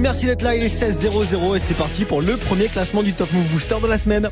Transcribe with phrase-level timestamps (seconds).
[0.00, 3.12] merci d'être là, il est 16 00 et c'est parti pour le premier classement du
[3.12, 4.28] Top Move Booster de la semaine.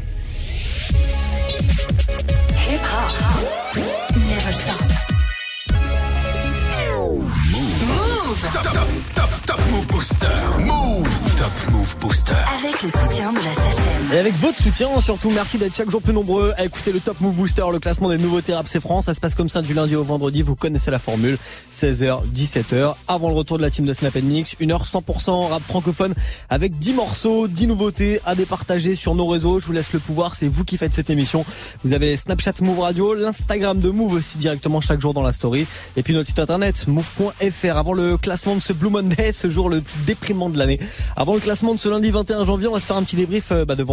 [14.12, 17.20] Et avec votre soutien, surtout, merci d'être chaque jour plus nombreux à écouter le Top
[17.20, 19.04] Move Booster, le classement des nouveautés rap c'est France.
[19.04, 21.38] Ça se passe comme ça du lundi au vendredi, vous connaissez la formule.
[21.72, 24.56] 16h, 17h, avant le retour de la team de Snap Mix.
[24.58, 26.14] Une heure 100% rap francophone
[26.48, 29.60] avec 10 morceaux, 10 nouveautés à départager sur nos réseaux.
[29.60, 31.44] Je vous laisse le pouvoir, c'est vous qui faites cette émission.
[31.84, 35.68] Vous avez Snapchat Move Radio, l'Instagram de Move aussi directement chaque jour dans la story.
[35.96, 37.76] Et puis notre site internet, move.fr.
[37.76, 40.80] Avant le classement de ce Blue Monday, ce jour le plus déprimant de l'année.
[41.14, 43.52] Avant le classement de ce lundi 21 janvier, on va se faire un petit débrief
[43.52, 43.84] euh, bah, de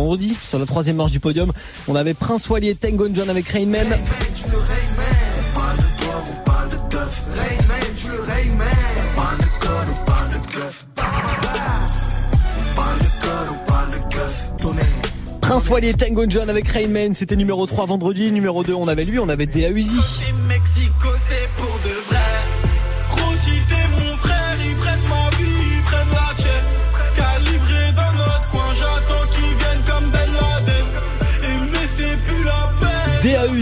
[0.44, 1.52] sur la troisième marche du podium.
[1.88, 3.88] On avait Prince Wally et Tango John avec Rain Man.
[15.42, 18.32] Prince Wally et Tango John avec Rain Man, c'était numéro 3 vendredi.
[18.32, 19.70] Numéro 2, on avait lui, on avait Dea.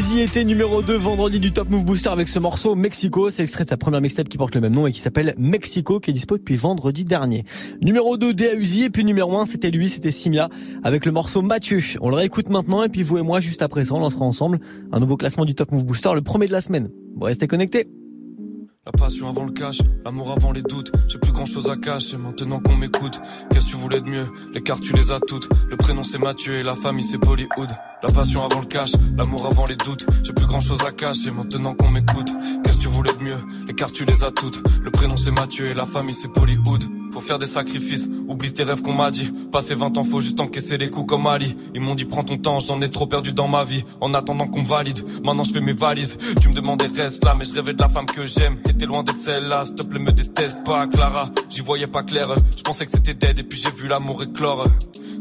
[0.05, 3.31] Dea Uzi était numéro 2 vendredi du Top Move Booster avec ce morceau Mexico.
[3.31, 5.99] C'est extrait de sa première mixtape qui porte le même nom et qui s'appelle Mexico
[5.99, 7.43] qui est dispo depuis vendredi dernier.
[7.81, 10.49] Numéro 2 Dea Uzi et puis numéro 1 c'était lui, c'était Simia
[10.83, 11.81] avec le morceau Mathieu.
[12.01, 14.59] On le réécoute maintenant et puis vous et moi juste après ça on lancera ensemble
[14.91, 16.89] un nouveau classement du Top Move Booster, le premier de la semaine.
[17.15, 17.87] Bon, restez connectés.
[18.85, 20.91] La passion avant le cash, l'amour avant les doutes.
[21.07, 23.19] J'ai plus grand chose à cacher maintenant qu'on m'écoute.
[23.49, 24.27] Qu'est-ce que tu voulais de mieux?
[24.53, 25.49] Les cartes tu les as toutes.
[25.71, 27.71] Le prénom c'est Mathieu et la famille c'est Bollywood.
[28.03, 30.05] La passion avant le cash, l'amour avant les doutes.
[30.23, 32.31] J'ai plus grand chose à cacher maintenant qu'on m'écoute.
[32.63, 33.39] Qu'est-ce que tu voulais de mieux?
[33.67, 34.61] Les cartes tu les as toutes.
[34.83, 36.83] Le prénom c'est Mathieu et la famille c'est Bollywood.
[37.15, 39.31] Faut faire des sacrifices, oublie tes rêves qu'on m'a dit.
[39.49, 41.55] Passer 20 ans, faut juste encaisser les coups comme Ali.
[41.73, 43.85] Ils m'ont dit prends ton temps, j'en ai trop perdu dans ma vie.
[44.01, 46.17] En attendant qu'on valide, maintenant je fais mes valises.
[46.41, 48.57] Tu me demandais reste là, mais je rêvais de la femme que j'aime.
[48.69, 51.21] Et t'es loin d'être celle-là, s'il te plaît me déteste pas, Clara.
[51.49, 52.25] J'y voyais pas clair,
[52.57, 54.67] je pensais que c'était dead et puis j'ai vu l'amour éclore.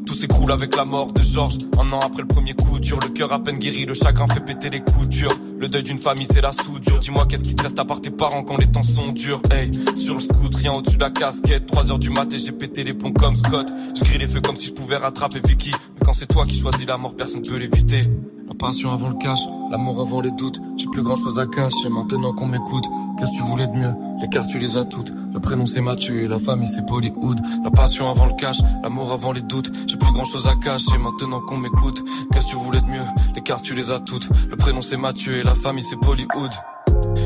[0.07, 1.59] Tout s'écroule avec la mort de Georges.
[1.79, 4.41] Un an après le premier coup dur, le cœur à peine guéri, le chagrin fait
[4.41, 5.33] péter les coutures.
[5.59, 6.99] Le deuil d'une famille, c'est la soudure.
[6.99, 9.41] Dis-moi, qu'est-ce qui te reste à part tes parents quand les temps sont durs?
[9.51, 11.67] Hey, sur le scoot, rien au-dessus de la casquette.
[11.67, 13.73] 3 heures du mat et j'ai pété les plombs comme Scott.
[13.95, 15.71] Je grille les feux comme si je pouvais rattraper Vicky.
[15.71, 18.01] Mais quand c'est toi qui choisis la mort, personne peut l'éviter.
[18.47, 19.41] La passion avant le cash,
[19.71, 20.60] l'amour avant les doutes.
[20.77, 22.84] J'ai plus grand chose à cacher maintenant qu'on m'écoute.
[23.19, 23.94] Qu'est-ce que tu voulais de mieux?
[24.21, 25.12] Les cartes tu les as toutes.
[25.32, 27.41] Le prénom c'est Mathieu et la famille c'est Bollywood.
[27.65, 29.71] La passion avant le cash, l'amour avant les doutes.
[29.87, 32.03] J'ai plus grand chose à cacher maintenant qu'on m'écoute.
[32.32, 33.05] Qu'est-ce que tu voulais de mieux?
[33.34, 34.28] Les cartes tu les as toutes.
[34.49, 36.53] Le prénom c'est Mathieu et la famille c'est Bollywood.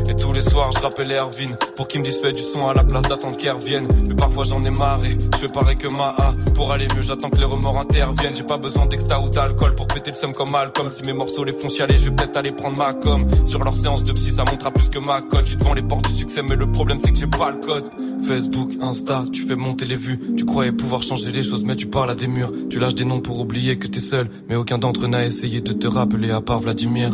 [0.08, 2.74] Et tous les soirs, je rappelle Erwin pour qu'il me dise fais du son à
[2.74, 3.86] la place d'attendre qu'elle revienne.
[4.08, 6.32] Mais parfois j'en ai marré, je fais pareil que ma A.
[6.54, 8.34] Pour aller mieux, j'attends que les remords interviennent.
[8.34, 10.90] J'ai pas besoin d'extra ou d'alcool pour péter le seum comme Malcolm.
[10.90, 13.20] Si mes morceaux les font chialer, je vais peut-être aller prendre ma com.
[13.44, 15.42] Sur leur séance de psy, ça montrera plus que ma cote.
[15.44, 17.58] Je suis devant les portes du succès, mais le problème c'est que j'ai pas le
[17.58, 17.90] code.
[18.26, 20.18] Facebook, Insta, tu fais monter les vues.
[20.36, 22.50] Tu croyais pouvoir changer les choses, mais tu parles à des murs.
[22.70, 24.28] Tu lâches des noms pour oublier que t'es seul.
[24.48, 27.12] Mais aucun d'entre eux n'a essayé de te rappeler à part Vladimir.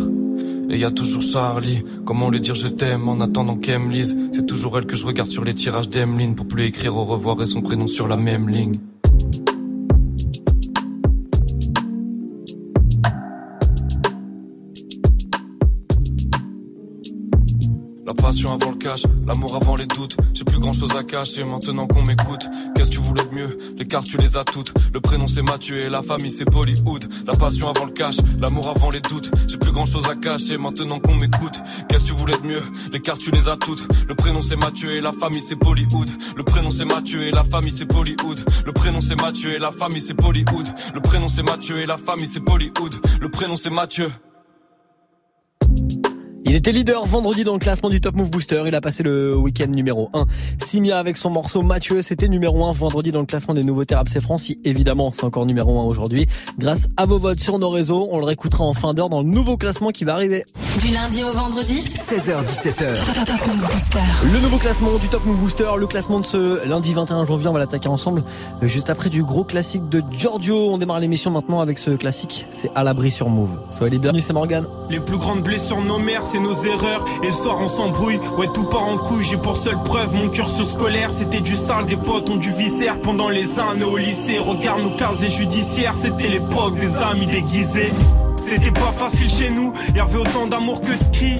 [0.70, 4.46] Et y a toujours Charlie, comment lui dire je t'aime en attendant qu'elle lise C'est
[4.46, 7.46] toujours elle que je regarde sur les tirages d'Emeline Pour plus écrire au revoir et
[7.46, 8.78] son prénom sur la même ligne
[18.24, 20.16] passion avant le cash, l'amour avant les doutes.
[20.32, 22.48] J'ai plus grand chose à cacher maintenant qu'on m'écoute.
[22.74, 23.58] Qu'est-ce que tu voulais de mieux?
[23.76, 24.72] Les cartes tu les as toutes.
[24.94, 27.04] Le prénom c'est Mathieu et la famille c'est Bollywood.
[27.26, 29.30] La passion avant le cash, l'amour avant les doutes.
[29.46, 31.60] J'ai plus grand chose à cacher maintenant qu'on m'écoute.
[31.90, 32.62] Qu'est-ce que tu voulais de mieux?
[32.94, 33.86] Les cartes tu les as toutes.
[34.08, 36.10] Le prénom c'est Mathieu et la famille c'est Bollywood.
[36.34, 38.40] Le prénom c'est Mathieu et la famille c'est Bollywood.
[38.64, 40.68] Le prénom c'est Mathieu et la famille c'est Bollywood.
[40.94, 42.94] Le prénom c'est Mathieu et la famille c'est Bollywood.
[43.20, 44.10] Le prénom c'est Mathieu.
[46.46, 48.62] Il était leader vendredi dans le classement du Top Move Booster.
[48.66, 50.26] Il a passé le week-end numéro 1.
[50.62, 54.08] Simia avec son morceau Mathieu, c'était numéro 1 vendredi dans le classement des nouveautés rap
[54.10, 54.42] c'est France.
[54.42, 56.26] Si, évidemment, c'est encore numéro 1 aujourd'hui.
[56.58, 59.28] Grâce à vos votes sur nos réseaux, on le réécoutera en fin d'heure dans le
[59.28, 60.44] nouveau classement qui va arriver.
[60.82, 62.94] Du lundi au vendredi, 16h17h.
[63.06, 63.98] Top Top Move Booster.
[64.30, 67.54] Le nouveau classement du Top Move Booster, le classement de ce lundi 21 janvier, on
[67.54, 68.22] va l'attaquer ensemble.
[68.60, 72.70] Juste après du gros classique de Giorgio, on démarre l'émission maintenant avec ce classique, c'est
[72.74, 73.58] à l'abri sur Move.
[73.70, 74.66] Soyez les bienvenus, c'est Morgan.
[74.90, 77.04] Les plus grandes blessures nos mères, c'est nos erreurs.
[77.22, 78.18] Et le soir, on s'embrouille.
[78.36, 79.24] Ouais, tout part en couille.
[79.24, 81.12] J'ai pour seule preuve mon cursus scolaire.
[81.12, 84.38] C'était du sale, des potes ont du viscère pendant les années au lycée.
[84.38, 85.94] Regarde nos casiers judiciaires.
[85.96, 87.92] C'était l'époque des amis déguisés.
[88.36, 89.72] C'était pas facile chez nous.
[89.94, 91.36] Y'avait autant d'amour que de cris.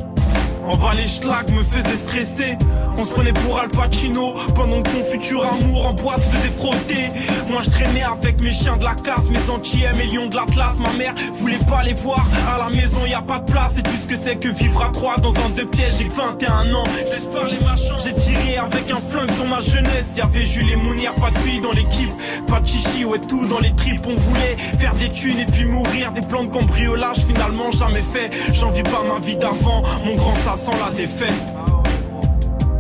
[0.66, 2.56] En bas les schlags me faisaient stresser.
[2.96, 6.52] On se prenait pour Al Pacino pendant que ton futur amour en boîte se faisait
[6.56, 7.08] frotter.
[7.50, 10.76] Moi je traînais avec mes chiens de la casse, mes entiers, mes lions de l'Atlas.
[10.78, 12.24] Ma mère voulait pas les voir.
[12.54, 13.76] À la maison y a pas de place.
[13.78, 15.94] Et tu ce que c'est que vivre à trois dans un deux pièges.
[15.98, 16.84] J'ai 21 ans.
[17.10, 18.04] Laisse parler ma chance.
[18.04, 20.14] J'ai tiré avec un flingue sur ma jeunesse.
[20.16, 22.12] Y'avait Jules et Mounière, pas de filles dans l'équipe.
[22.46, 24.06] Pas de chichi, ouais tout dans les tripes.
[24.06, 26.12] On voulait faire des thunes et puis mourir.
[26.12, 28.30] Des plans de cambriolage finalement jamais fait.
[28.54, 29.82] J'en vis pas ma vie d'avant.
[30.04, 31.73] Mon grand ça sent la défaite.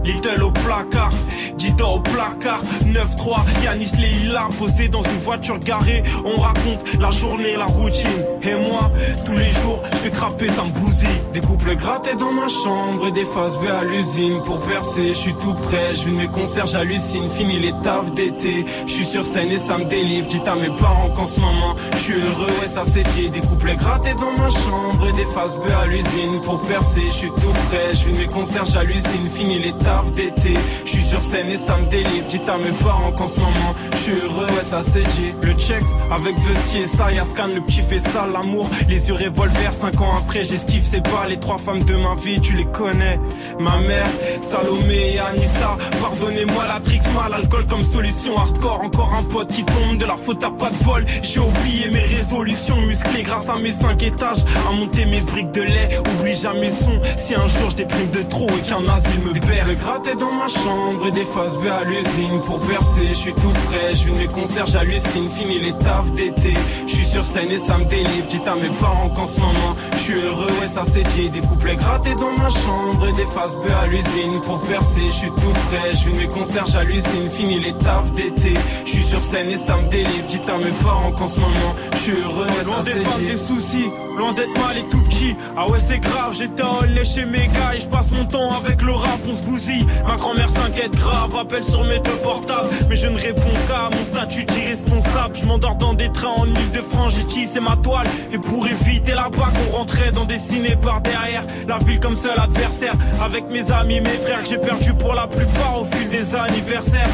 [0.04, 1.12] Little au placard,
[1.56, 2.60] Dita au placard.
[2.84, 6.02] 9-3, Yanis Leila posé dans une voiture garée.
[6.26, 8.10] On raconte la journée, la routine.
[8.42, 8.90] Et moi,
[9.24, 13.06] tous les jours, je fais craper, ça me bousille Des couples grattés dans ma chambre
[13.06, 14.42] Et des faces B à l'usine.
[14.42, 15.94] Pour percer, je suis tout prêt.
[15.94, 17.30] Je de mes concerts, j'hallucine.
[17.30, 18.66] Fini les tafs d'été.
[18.86, 20.26] Je suis sur scène et ça me délivre.
[20.26, 22.52] Dites à mes parents qu'en ce moment Je suis heureux.
[22.62, 23.30] Et ça c'est dit.
[23.30, 26.40] Des couples grattés dans ma chambre Et des faces B à l'usine.
[26.42, 27.92] Pour percer, je suis tout prêt.
[27.94, 29.30] Je de mes concerts, j'hallucine.
[29.30, 30.54] Fini les tafs d'été.
[30.84, 32.26] Je suis sur scène et ça me délivre.
[32.28, 35.34] Dites à mes parents qu'en ce moment, je suis heureux, ouais, ça c'est dit.
[35.42, 38.68] Le checks avec vestier, ça, y'a scan, le petit fait ça, l'amour.
[38.88, 42.40] Les yeux revolver, 5 ans après, j'esquive, c'est pas les trois femmes de ma vie,
[42.40, 43.18] tu les connais.
[43.58, 44.06] Ma mère,
[44.40, 45.76] Salomé et Anissa.
[46.00, 48.82] Pardonnez-moi la trix mal, alcool comme solution hardcore.
[48.82, 51.04] Encore un pote qui tombe, de la faute à pas de bol.
[51.22, 54.44] J'ai oublié mes résolutions musclées grâce à mes 5 étages.
[54.68, 57.00] À monter mes briques de lait, oublie jamais son.
[57.16, 60.48] Si un jour je déprime de trop et qu'un asile me berce gratter dans ma
[60.48, 63.08] chambre et des faces B à l'usine pour percer.
[63.08, 65.28] Je suis tout prêt, je mes concerts, j'hallucine.
[65.28, 66.54] Fini les tafs d'été.
[66.86, 68.26] Je suis sur scène et ça me délivre.
[68.28, 71.28] Dites à mes parents qu'en ce moment, je suis heureux et ça c'est dit.
[71.28, 75.04] Des couplets grattés dans ma chambre et des faces B à l'usine pour percer.
[75.08, 77.28] Je suis tout prêt, je mes concerts, j'hallucine.
[77.30, 78.54] Fini les tafs d'été.
[78.86, 80.26] Je suis sur scène et ça me délivre.
[80.28, 83.26] Dites à mes parents qu'en ce moment, je suis heureux et ça c'est dit.
[83.26, 85.36] des soucis, loin d'être mal et tout petit.
[85.56, 88.80] Ah ouais, c'est grave, j'étais en chez mes gars et je passe mon temps avec
[88.80, 89.73] le rap, on se bousille.
[90.06, 92.68] Ma grand-mère s'inquiète grave, appelle sur mes deux portables.
[92.88, 95.36] Mais je ne réponds qu'à mon statut d'irresponsable.
[95.36, 98.06] Je m'endors dans des trains en île de France, tissé ma toile.
[98.32, 101.42] Et pour éviter la bague, on rentrait dans des ciné par derrière.
[101.66, 102.94] La ville comme seul adversaire.
[103.22, 107.08] Avec mes amis, mes frères, j'ai perdu pour la plupart au fil des anniversaires.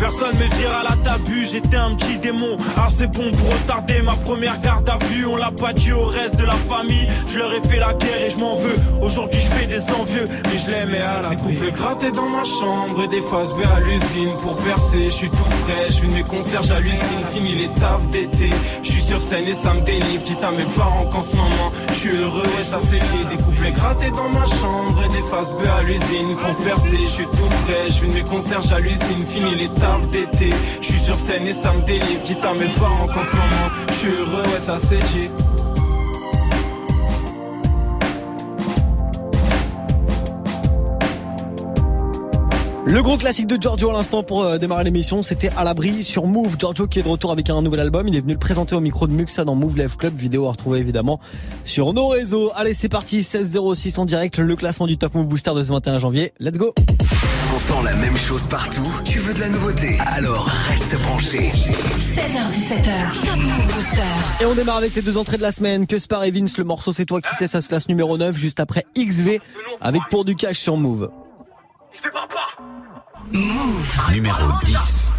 [0.00, 2.56] Personne me dira la tabu, j'étais un petit démon.
[2.86, 5.26] Assez bon pour retarder ma première garde à vue.
[5.26, 7.06] On l'a pas dit au reste de la famille.
[7.30, 8.76] Je leur ai fait la guerre et je m'en veux.
[9.02, 12.44] Aujourd'hui je fais des envieux, mais je l'aimais à la Des couples grattés dans ma
[12.44, 14.34] chambre et des faces B à l'usine.
[14.38, 15.88] Pour percer, je suis tout prêt.
[15.90, 17.24] Je de mes concerts, j'hallucine.
[17.34, 18.48] Fini les tafs d'été.
[18.82, 20.22] Je suis sur scène et ça me délivre.
[20.24, 23.00] Dites à mes parents qu'en ce moment, je suis heureux et ça c'est.
[23.28, 26.36] Des couples grattés dans ma chambre et des faces B à l'usine.
[26.38, 27.88] Pour percer, je suis tout prêt.
[27.88, 29.26] Je de mes concerts, j'hallucine.
[29.26, 29.89] Fini les tafs
[42.86, 46.26] Le gros classique de Giorgio à l'instant pour euh, démarrer l'émission, c'était à l'abri sur
[46.26, 46.56] Move.
[46.58, 48.08] Giorgio qui est de retour avec un nouvel album.
[48.08, 50.14] Il est venu le présenter au micro de Muxa dans Move Live Club.
[50.16, 51.20] Vidéo à retrouver évidemment
[51.64, 52.50] sur nos réseaux.
[52.56, 53.20] Allez, c'est parti.
[53.20, 54.38] 16-06 en direct.
[54.38, 56.32] Le classement du Top Move Booster de ce 21 janvier.
[56.40, 56.74] Let's go.
[57.66, 58.82] T'entends la même chose partout.
[59.04, 59.98] Tu veux de la nouveauté?
[60.06, 61.50] Alors reste branché.
[61.50, 63.26] 16h17h.
[63.26, 64.42] Top Move Booster.
[64.42, 65.86] Et on démarre avec les deux entrées de la semaine.
[65.86, 68.36] Que Spar et Vince, le morceau c'est toi qui sais, ça se classe numéro 9
[68.36, 69.40] juste après XV
[69.80, 71.10] avec pour du cash sur Move.
[71.92, 72.62] Je te parle pas
[73.32, 74.10] Move.
[74.12, 74.76] Numéro 10.
[74.76, 75.12] Si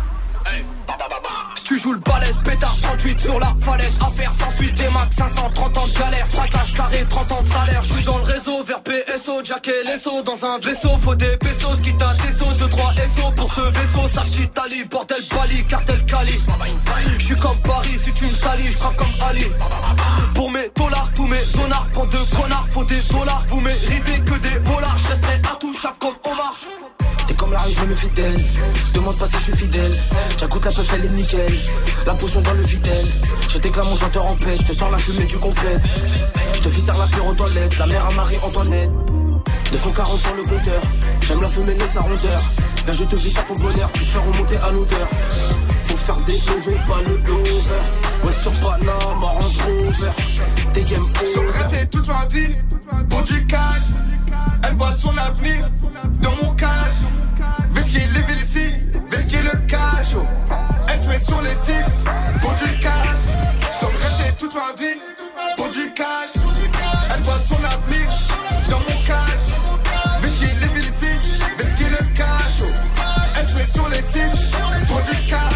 [1.72, 3.98] tu joues le balèze, pétard 38 sur la falaise.
[4.06, 6.28] Affaire sans suite, des max 530 ans de galère.
[6.34, 7.84] Braquage carré, 30 ans de salaire.
[7.84, 10.22] Je suis dans le réseau, vers PSO, Jack et l'ESO.
[10.22, 11.78] Dans un vaisseau, faut des pesos.
[11.82, 14.06] Qui t'a tes sauts, 2-3 SO pour ce vaisseau.
[14.08, 16.42] Sa petite Ali, bordel Bali, cartel Cali.
[17.18, 19.46] Je suis comme Paris, si tu me salis, je frappe comme Ali.
[20.34, 23.46] Pour mes dollars, tous mes zonards, pour deux connards, faut des dollars.
[23.48, 26.54] Vous méritez que des dollars, je resterai intouchable comme Omar.
[27.42, 28.40] Comme la riche, je me fidèle.
[28.94, 29.92] Demande pas si je suis fidèle.
[30.38, 31.52] J'acoute la peuf, elle est nickel.
[32.06, 33.04] La potion dans le vitel.
[33.50, 34.56] Je t'éclame mon chanteur en paix.
[34.60, 35.78] Je te sors la fumée du complet.
[36.54, 37.80] Je te la pure aux toilettes.
[37.80, 38.92] La mère à Marie-Antoinette.
[39.72, 40.82] 240 sur le compteur.
[41.22, 42.42] J'aime la fumée, laisse sa rondeur.
[42.86, 43.92] Viens, je te vis à ton bonheur.
[43.92, 45.10] Tu te fais remonter à l'odeur.
[45.86, 47.82] Faut faire des pas le lover.
[48.24, 50.12] Ouais, sur Panama, Range Rover.
[50.76, 51.88] Des game over.
[51.90, 52.56] toute ma vie
[53.10, 53.82] pour du cash.
[54.64, 55.68] Elle voit son avenir
[56.22, 56.94] dans mon cash.
[57.92, 58.76] Vesquille les ici,
[59.10, 60.16] vesquille le cash.
[60.16, 60.26] Oh.
[60.88, 61.92] Elle se met sur les cibles
[62.40, 63.18] pour du cash.
[63.74, 64.98] Sans regretter toute ma vie
[65.58, 66.30] pour du cash.
[67.14, 68.08] Elle voit son avenir
[68.70, 69.44] dans mon cash.
[70.22, 71.12] Vesquille les ici,
[71.58, 72.62] vesquille le cash.
[72.62, 72.66] Oh.
[73.38, 74.40] Elle se met sur les cibles
[74.88, 75.52] pour du cash.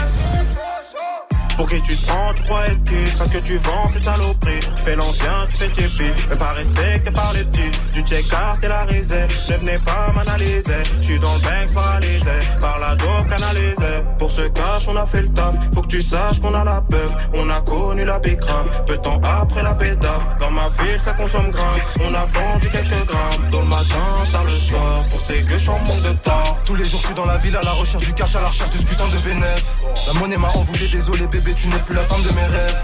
[1.55, 4.59] Pour qui tu te prends, tu crois être qui Parce que tu vends cette saloperie.
[4.75, 6.11] Tu fais l'ancien, tu fais tipi.
[6.29, 7.71] Mais pas respecté par les petits.
[7.93, 9.27] Du check-out et la risée.
[9.49, 10.83] Ne venez pas m'analyser.
[10.99, 12.37] Je suis dans le bank paralysé.
[12.59, 14.01] Par la dope canalisée.
[14.17, 15.55] Pour ce cash, on a fait le taf.
[15.73, 17.15] Faut que tu saches qu'on a la peuf.
[17.33, 18.83] On a connu la pécrave.
[18.85, 20.21] Peu de temps après la pétave.
[20.39, 21.79] Dans ma ville, ça consomme grave.
[22.01, 23.49] On a vendu quelques grammes.
[23.51, 25.05] Dans le matin, tard le soir.
[25.09, 26.57] Pour ces que je manque de temps.
[26.65, 28.47] Tous les jours, je suis dans la ville à la recherche du cash, à la
[28.47, 29.63] recherche de ce putain de bénéf.
[30.07, 32.81] La monnaie m'a envoûté, désolé bébé, tu n'es plus la femme de mes rêves.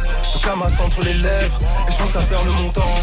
[0.84, 1.58] Entre les lèvres,
[1.88, 2.94] et je pense qu'à faire le montant.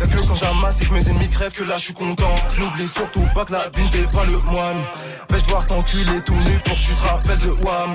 [0.00, 2.34] Y'a que quand j'amasse et que mes ennemis crèvent que là je suis content.
[2.58, 4.78] N'oublie surtout pas que la vie n'est pas le moine.
[5.28, 7.90] Vais-je devoir t'enculer tout nu pour que tu te rappelles de Wam.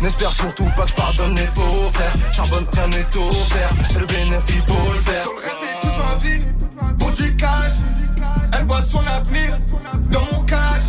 [0.00, 2.12] N'espère surtout pas que je pardonne les faux frères.
[2.32, 3.70] Charbonne, rien n'est offert.
[3.90, 5.22] Et le bénéfice, il faut le faire.
[5.22, 6.42] Sur le toute ma vie,
[6.98, 7.72] pour du cash.
[8.56, 9.58] Elle voit son avenir
[10.10, 10.84] dans mon cash.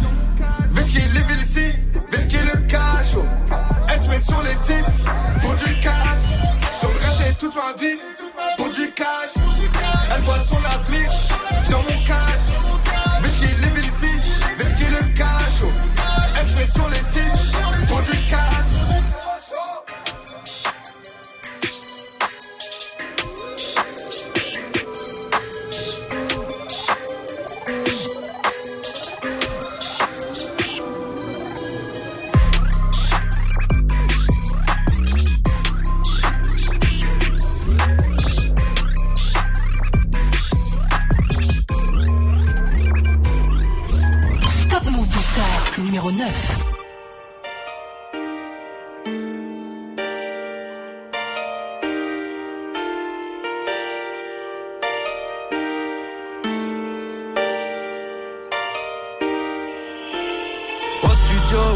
[0.70, 1.74] Vesky level ici,
[2.10, 3.16] Vesky le cash.
[3.90, 4.86] Elle se met sur les sites
[5.42, 5.81] pour du
[7.52, 8.00] toute ma vie,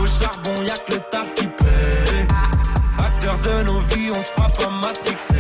[0.06, 2.28] au charbon, y'a que le taf qui paie.
[3.04, 5.36] Acteur de nos vies, on se frappe à matrixer.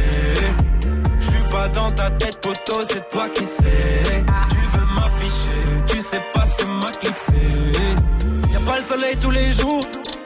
[1.20, 4.26] J'suis pas dans ta tête, poteau, c'est toi qui sais.
[4.50, 8.54] Tu veux m'afficher, tu sais pas ce que ma clique c'est.
[8.54, 9.82] Y'a pas le soleil tous les jours,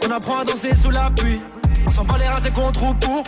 [0.06, 1.42] on apprend à danser sous la pluie.
[1.88, 3.24] On s'en bat les ratés contre ou pour,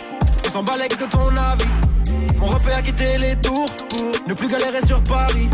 [0.46, 2.36] on s'en bat les de ton avis.
[2.38, 3.68] Mon repère a quitté les tours,
[4.26, 5.48] ne plus galérer sur Paris.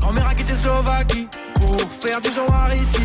[0.00, 3.02] Grand-mère a quitté Slovaquie, pour faire du genre ici.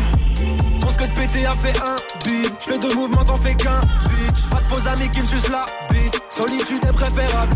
[0.96, 2.52] Que de pété a fait un beat.
[2.60, 4.48] Je fais deux mouvements, t'en fais qu'un bitch.
[4.48, 6.20] Pas de faux amis qui me sucent la bite.
[6.28, 7.52] Solitude est préférable.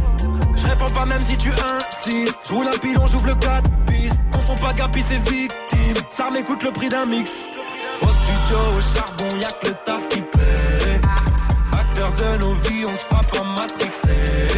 [0.56, 2.40] Je réponds pas même si tu insistes.
[2.48, 4.20] Je roule un pilon, j'ouvre le 4 pistes.
[4.32, 6.02] Confonds pas Gapi, c'est victime.
[6.08, 7.44] Ça m'écoute le prix d'un mix.
[8.02, 11.00] Au studio, au charbon, y'a que le taf qui paie.
[11.78, 14.48] Acteur de nos vies, on se frappe à matrixer.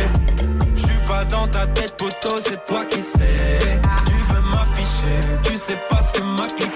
[0.74, 3.80] J'suis pas dans ta tête, poteau, c'est toi qui sais.
[4.06, 6.70] Tu veux m'afficher, tu sais pas ce que ma clique.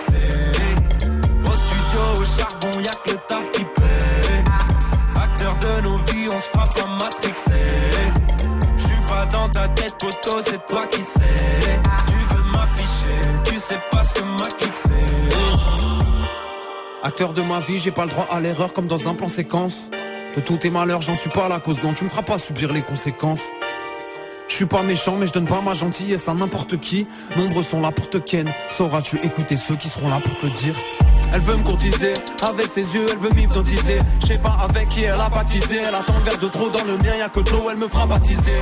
[2.36, 4.44] Charbon, y'a que le taf qui paie.
[5.20, 7.68] Acteur de nos vies, on se frappe à matrixer.
[8.76, 11.20] J'suis pas dans ta tête, poteau, c'est toi qui sais.
[12.06, 14.90] Tu veux m'afficher, tu sais pas ce que ma clique c'est.
[17.02, 19.90] Acteur de ma vie, j'ai pas le droit à l'erreur comme dans un plan séquence.
[20.34, 22.72] De tous tes malheurs, j'en suis pas la cause, non, tu me feras pas subir
[22.72, 23.42] les conséquences.
[24.46, 27.06] Je suis pas méchant, mais je donne pas ma gentillesse à n'importe qui.
[27.36, 28.52] Nombreux sont là pour te ken.
[28.68, 30.74] Sauras-tu écouter ceux qui seront là pour te dire?
[31.32, 32.14] Elle veut me courtiser,
[32.46, 33.98] avec ses yeux, elle veut m'hypnotiser.
[34.20, 35.80] Je sais pas avec qui elle a baptisé.
[35.84, 37.88] Elle attend le verre de trop dans le mien, y'a que de l'eau, elle me
[37.88, 38.60] fera baptiser.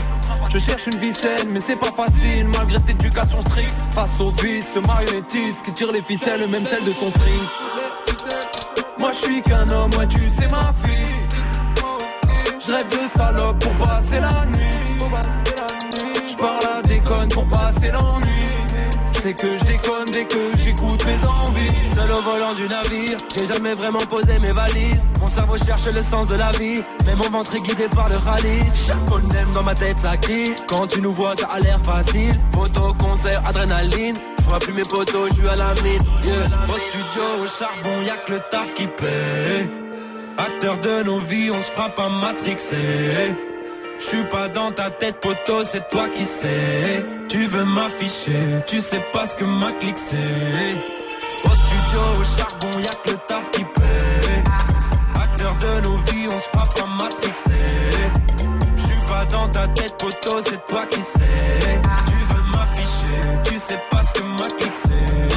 [0.50, 3.70] Je cherche une vie saine, mais c'est pas facile, malgré cette éducation stricte.
[3.70, 7.42] Face au vice, ce marionnettiste qui tire les ficelles, même celle de son string.
[8.98, 11.38] Moi je suis qu'un homme, ouais tu sais ma fille.
[12.64, 14.81] Je rêve de salope pour passer la nuit.
[17.82, 18.44] Passer l'ennui.
[19.12, 21.88] Sais que je déconne dès que j'écoute mes envies.
[21.94, 25.06] Seul au volant du navire, j'ai jamais vraiment posé mes valises.
[25.20, 28.16] Mon cerveau cherche le sens de la vie, mais mon ventre est guidé par le
[28.16, 28.86] ralice.
[28.88, 28.98] Chaque
[29.36, 30.14] aime dans ma tête ça.
[30.66, 32.36] Quand tu nous vois, ça a l'air facile.
[32.52, 34.16] Photo, concert, adrénaline.
[34.38, 36.02] Je vois plus mes potos, je à la mine.
[36.24, 36.34] Yeah.
[36.68, 39.70] Au studio, au charbon, y'a que le taf qui paie.
[40.36, 43.36] Acteur de nos vies, on se frappe à matrixer.
[43.98, 47.06] Je suis pas dans ta tête, poteau, c'est toi qui sais.
[47.32, 50.18] Tu veux m'afficher, tu sais pas ce que ma clique c'est.
[51.46, 54.44] Au studio, au charbon, y'a que le taf qui paie.
[55.18, 57.52] Acteur de nos vies, on se frappe à matrixer.
[58.76, 61.80] Je suis pas dans ta tête, poteau, c'est toi qui sais.
[62.06, 65.31] Tu veux m'afficher, tu sais pas ce que ma clique c'est.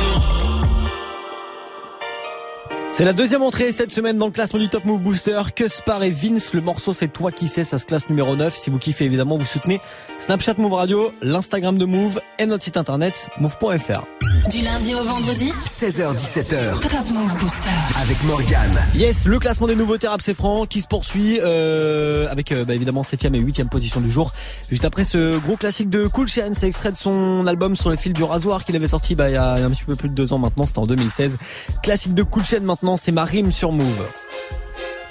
[2.98, 5.42] C'est la deuxième entrée cette semaine dans le classement du Top Move Booster.
[5.54, 8.56] Cuspar et Vince, le morceau c'est toi qui sais, ça se classe numéro 9.
[8.56, 9.82] Si vous kiffez évidemment, vous soutenez
[10.18, 14.06] Snapchat Move Radio, l'Instagram de Move et notre site internet move.fr.
[14.50, 16.80] Du lundi au vendredi 16h17h.
[16.80, 17.70] Top Move Booster.
[18.00, 18.72] Avec Morgan.
[18.96, 22.76] Yes, le classement des nouveaux rap c'est franc qui se poursuit euh, avec euh, bah,
[22.76, 24.32] évidemment 7 et 8 position du jour.
[24.70, 27.98] Juste après ce gros classique de Cool Chain, c'est extrait de son album sur le
[27.98, 30.14] fil du rasoir qu'il avait sorti bah, il y a un petit peu plus de
[30.14, 31.38] deux ans maintenant, c'était en 2016.
[31.84, 34.06] Classique de Cool Chain maintenant c'est ma rime sur Move.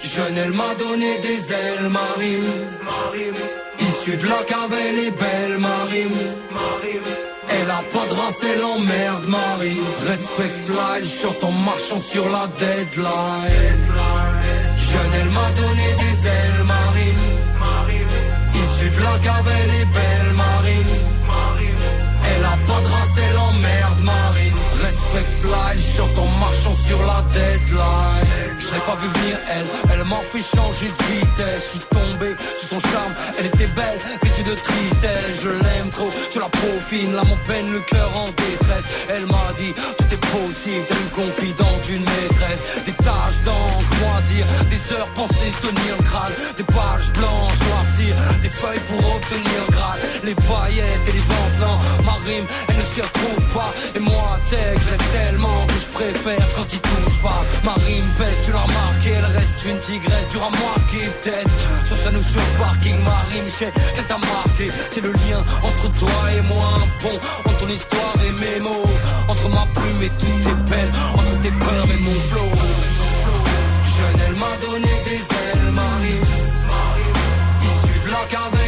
[0.00, 2.52] Jeune, elle m'a donné des ailes, Marine.
[3.80, 6.20] Issue de la cave, elle est belle, Marine.
[7.50, 9.82] Elle a pas de race, elle emmerde, Marine.
[10.06, 13.84] Respecte-la, elle chante en marchant sur la deadline.
[14.76, 17.26] Jeune, elle m'a donné des ailes, Marine.
[18.62, 20.94] Issue de la cave, elle est belle, Marine.
[22.30, 26.23] Elle a pas de race, elle emmerde, Marine respecte-la, elle chante en
[26.74, 27.93] sur la deadline.
[28.74, 31.62] Je l'ai pas vu venir, elle, elle m'a fait changer de vitesse.
[31.62, 35.42] Je suis tombé sous son charme, elle était belle, vêtue de tristesse.
[35.44, 38.86] Je l'aime trop, je la peaufine, là mon peine, le cœur en détresse.
[39.08, 42.62] Elle m'a dit, tout est possible, t'es une confidente, une maîtresse.
[42.84, 46.32] Des taches d'encre moisir, des heures pensées se tenir le crâne.
[46.56, 50.00] Des pages blanches noircir, des feuilles pour obtenir le grade.
[50.24, 53.72] Les paillettes et les ventes, non, ma rime, elle ne s'y retrouve pas.
[53.94, 57.44] Et moi, tu sais, que j'aime tellement que je préfère quand il touche pas.
[57.62, 61.50] Ma rime pèse, tu l'as remarqué, elle reste une tigresse, du à marquer peut-être.
[61.84, 63.66] Sur notion de parking, ma rime, je
[63.96, 64.68] elle t'a marqué.
[64.90, 68.86] C'est le lien entre toi et moi, un pont entre ton histoire et mes mots.
[69.28, 72.50] Entre ma plume et toutes tes peines, entre tes peurs et mon flow.
[73.96, 76.20] Jeune, elle m'a donné des ailes, Marie.
[77.62, 78.63] Issue de la cave,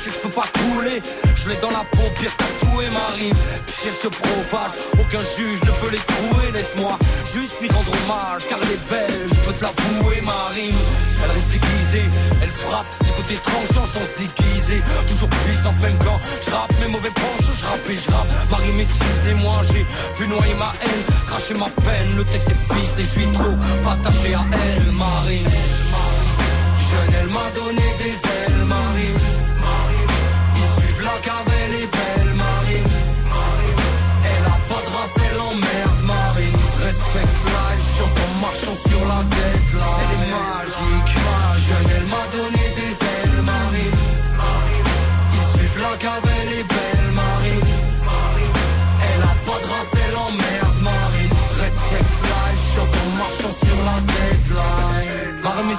[0.00, 1.02] je sais que je peux pas couler.
[1.36, 3.36] Je l'ai dans la paupière tatouée, ma rime.
[3.66, 6.52] Puis elle se propage, aucun juge ne peut l'écrouer.
[6.52, 6.98] Laisse-moi
[7.32, 10.80] juste lui rendre hommage, car elle est belle, je peux te l'avouer, ma rime.
[11.22, 12.08] Elle reste aiguisée,
[12.42, 14.80] elle frappe du côté tranchant sans se déguiser.
[15.06, 18.28] Toujours puissante, même quand je rappe mes mauvais penchants, je rappe et je rappe.
[18.50, 19.84] Ma rime est ciselée, moi j'ai
[20.16, 22.16] pu noyer ma haine, cracher ma peine.
[22.16, 23.56] Le texte est ficelé, je suis trop
[23.90, 25.50] attaché à elle, ma rime.
[26.90, 28.59] Jeune, elle m'a donné des ailes, Marie.
[31.22, 32.09] Issue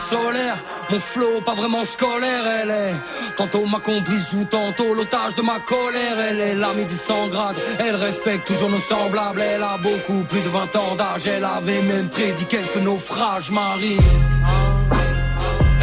[0.02, 0.58] solaire,
[0.90, 2.96] mon flow pas vraiment scolaire, elle est.
[3.38, 7.56] Tantôt ma complice ou tantôt l'otage de ma colère, elle est l'amie des 100 grades,
[7.80, 11.82] elle respecte toujours nos semblables, elle a beaucoup plus de 20 ans d'âge, elle avait
[11.82, 14.00] même prédit quelques naufrages, Marie.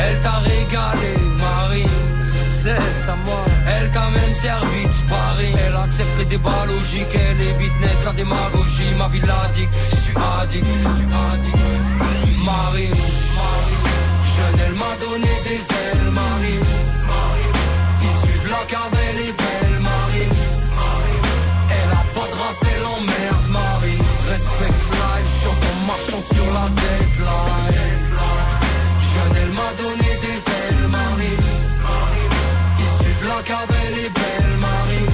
[0.00, 1.86] Elle t'a régalé, Marie.
[2.60, 3.44] C'est ça moi.
[3.66, 5.56] Elle t'a même servi de sparring.
[5.66, 7.14] Elle accepte les débats logiques.
[7.14, 8.94] Elle évite net la démagogie.
[8.96, 11.56] Ma vie l'addict, je suis addict, je suis addict.
[12.44, 12.90] Marie,
[14.78, 16.60] m'a donné des ailes, Marie.
[18.08, 20.30] Issue de la cave, elle est belle, Marie.
[21.76, 23.98] Elle a pas de race, elle emmerde, Marie.
[24.30, 28.16] Respecte-la, chante en marchant sur la deadline.
[29.10, 31.38] Jeune, elle m'a donné des ailes, Marie.
[32.84, 35.06] Issue de la cave, elle est belle, Marie.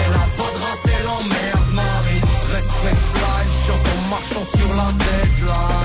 [0.00, 2.22] Elle a pas de race, elle emmerde, Marie.
[2.54, 3.34] Respecte-la,
[3.64, 4.93] chante en marchant sur la.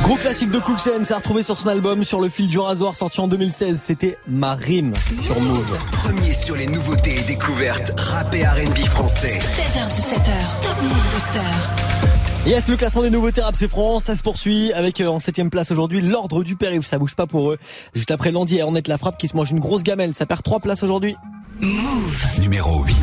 [0.03, 2.57] Gros classique de Cool Chain, ça a retrouvé sur son album Sur le fil du
[2.57, 3.79] rasoir sorti en 2016.
[3.79, 5.77] C'était Ma rime sur Move.
[5.91, 9.37] Premier sur les nouveautés et découvertes rap et R&B français.
[9.37, 10.63] 16h17h.
[10.63, 12.49] Top Move Booster.
[12.49, 15.49] Yes, le classement des nouveautés rap c'est France, ça se poursuit avec euh, en septième
[15.49, 17.57] place aujourd'hui l'ordre du périph', ça bouge pas pour eux.
[17.93, 20.41] Juste après Landy et Ornette la frappe qui se mange une grosse gamelle, ça perd
[20.41, 21.15] trois places aujourd'hui.
[21.59, 22.25] Move.
[22.39, 22.95] Numéro 8.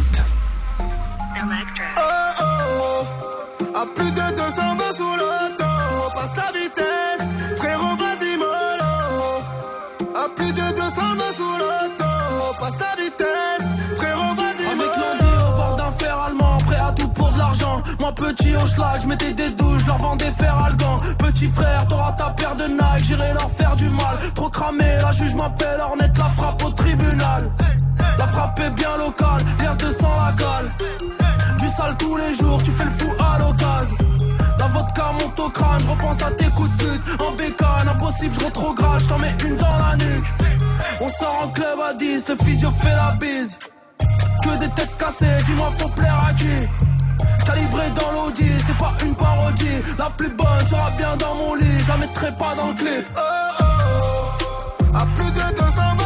[1.38, 3.04] Oh, oh,
[3.60, 3.64] oh.
[3.76, 4.76] À plus de 200
[18.16, 20.98] petit au schlag, je mettais des douches, je leur vendais fer algan.
[21.18, 24.18] Petit frère, t'auras ta paire de Nike, j'irai leur faire du mal.
[24.35, 27.52] Trop cramé, la juge m'appelle Ornette, la frappe au tribunal.
[28.18, 30.72] La frappe est bien locale, liasse de sang la cale.
[31.59, 34.07] Du sale tous les jours, tu fais le fou à l'occasion.
[34.59, 37.22] La vodka monte au crâne, je repense à tes coups de pute.
[37.22, 40.26] En bécane, impossible, je rétrograde, je t'en mets une dans la nuque.
[41.00, 43.59] On sort en club à 10, le physio fait la bise.
[44.42, 46.95] Que des têtes cassées, dis-moi faut plaire à qui?
[47.46, 49.82] Calibré dans l'audi, c'est pas une parodie.
[49.98, 53.06] La plus bonne sera bien dans mon lit, je la mettrai pas dans le clip.
[53.16, 53.64] Oh, oh,
[54.92, 54.96] oh.
[54.96, 55.96] À plus de 200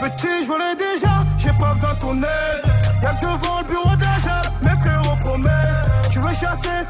[0.00, 2.62] Petit, je volais déjà, j'ai pas besoin de ton aide.
[3.02, 5.82] Y'a que devant le bureau d'achat, mes frères promesses.
[6.10, 6.86] Tu veux chasser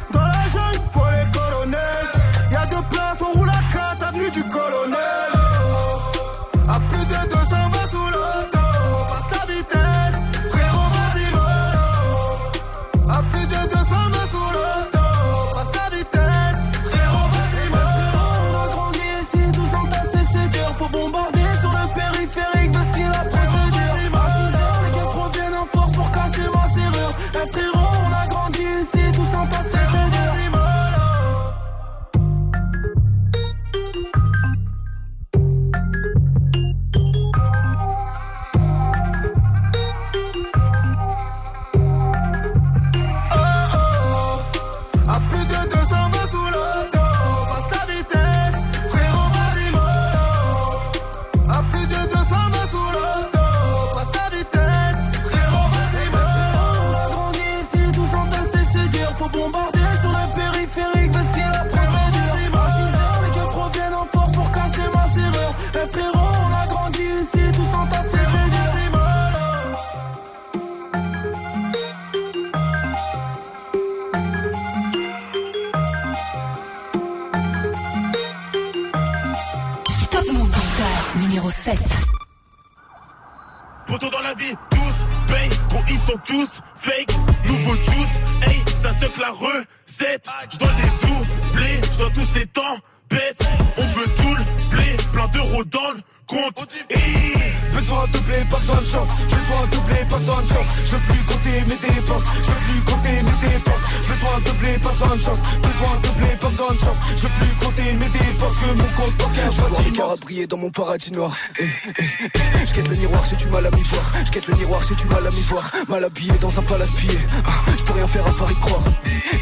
[100.90, 102.24] Je veux plus compter mes dépenses.
[102.42, 103.86] Je veux plus compter mes dépenses.
[104.08, 105.38] Besoin de blé, pas besoin de chance.
[105.62, 106.98] Besoin de blé, pas besoin de chance.
[107.16, 108.19] Je veux plus compter mes dépenses.
[108.60, 111.34] Que mon compte bancaire Je vois les cœurs briller dans mon paradis noir.
[111.58, 112.66] Eh, eh, eh.
[112.66, 114.12] Je quête le miroir, j'ai du mal à m'y voir.
[114.24, 115.70] Je quête le miroir, j'ai du mal à m'y voir.
[115.88, 117.18] Mal habillé dans un palace pillé.
[117.46, 118.82] Ah, Je peux rien faire à part y croire.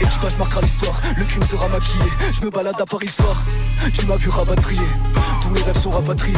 [0.00, 1.00] Équipage marquera l'histoire.
[1.16, 2.04] Le crime sera maquillé.
[2.32, 3.42] Je me balade à Paris le soir.
[3.92, 4.80] Tu m'as vu rapatrier.
[5.42, 6.36] Tous mes rêves sont rapatriés.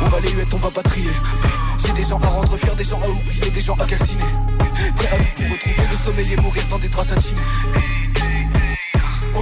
[0.00, 1.10] On va les huettes, on va pas trier.
[1.10, 1.48] Eh,
[1.84, 4.24] J'ai des gens à rendre fiers, des gens à oublier, des gens à calciner.
[4.94, 7.40] Prêt à tout pour retrouver le sommeil et mourir dans des draps satinés.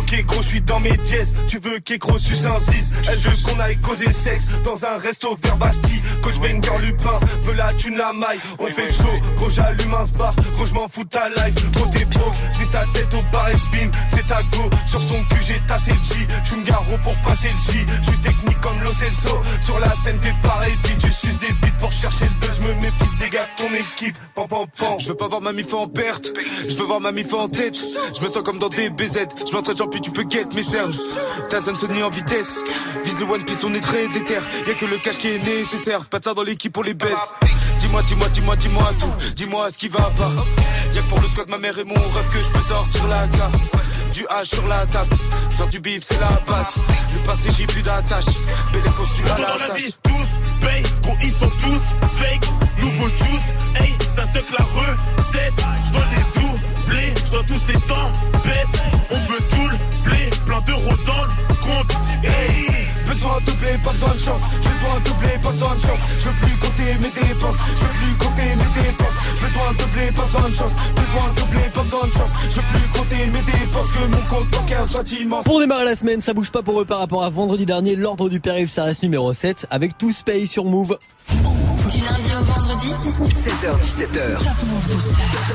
[0.08, 1.36] Gros, je suis dans mes dièses.
[1.48, 5.36] Tu veux qu'écro suce un 6 Elle veut qu'on aille causer sexe dans un resto
[5.42, 6.00] vers Bastille.
[6.22, 8.38] Coach Banger Lupin veut la thune la maille.
[8.58, 10.34] On fait show, gros j'allume un bar.
[10.54, 11.54] Gros je m'en fous de ta life.
[11.72, 13.90] Gros t'es broke, j'vise ta tête au bar et bim.
[14.08, 16.26] C'est ta go, sur son cul j'ai tassé le J.
[16.42, 17.86] J'suis me garrot pour passer le J.
[18.02, 19.38] J'suis technique comme Lo Celso.
[19.60, 22.60] Sur la scène t'es pareil, tu suces des bites pour chercher le buzz.
[22.60, 24.16] Me méfie des gars de ton équipe.
[24.34, 24.98] Pam pam pam.
[24.98, 27.76] Je veux pas voir ma mif en perte, je veux voir ma mif en tête.
[27.76, 30.92] Je me sens comme dans des BZ, je m'entraîne genre tu peux get mes cernes.
[31.50, 32.60] Ta zone Sony en vitesse,
[33.04, 34.38] vise le One Piece, on est très déter.
[34.66, 37.32] Y'a que le cash qui est nécessaire, pas de ça dans l'équipe, on les baisse.
[37.80, 40.32] Dis-moi, dis-moi, dis-moi, dis-moi tout, dis-moi ce qui va pas.
[40.94, 43.26] Y'a que pour le squat, ma mère et mon rêve que je peux sortir la
[43.28, 43.54] carte.
[44.12, 45.16] Du H sur la table,
[45.50, 46.74] faire du bif c'est la base.
[46.76, 48.24] Le passé j'ai plus d'attache,
[48.72, 52.48] belle costume à la la vie, tous paye, gros ils sont tous fake.
[52.78, 55.62] Nouveau juice, hey, ça se la recette.
[55.84, 58.12] Je dois les doubler, je dois tous les temps
[58.44, 58.80] baisse.
[59.10, 59.78] On veut tout le
[60.48, 61.92] plein d'euros dans le compte.
[62.24, 62.97] Hey.
[63.08, 64.40] Besoin de blé, pas besoin de chance.
[64.58, 65.98] Besoin de blé, pas besoin de chance.
[66.18, 67.56] Je veux plus compter mes dépenses.
[67.76, 69.18] Je veux plus compter mes dépenses.
[69.40, 70.72] Besoin de blé, pas besoin de chance.
[70.94, 72.30] Besoin de blé, pas besoin de chance.
[72.50, 73.92] Je veux plus compter mes dépenses.
[73.92, 75.44] Que mon compte bancaire soit immense.
[75.44, 77.96] Pour démarrer la semaine, ça bouge pas pour eux par rapport à vendredi dernier.
[77.96, 80.98] L'ordre du périph' ça reste numéro 7 avec tous Pay sur Move.
[81.88, 82.92] Du lundi au vendredi
[83.24, 84.38] 16h17h.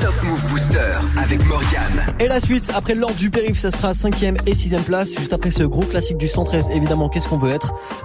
[0.02, 0.80] Top Move Booster
[1.22, 2.16] avec Morgane.
[2.20, 5.13] Et la suite, après l'ordre du périph', ça sera 5ème et 6ème place.
[5.16, 7.42] Juste après ce gros classique du 113, évidemment, qu'est-ce qu'on veut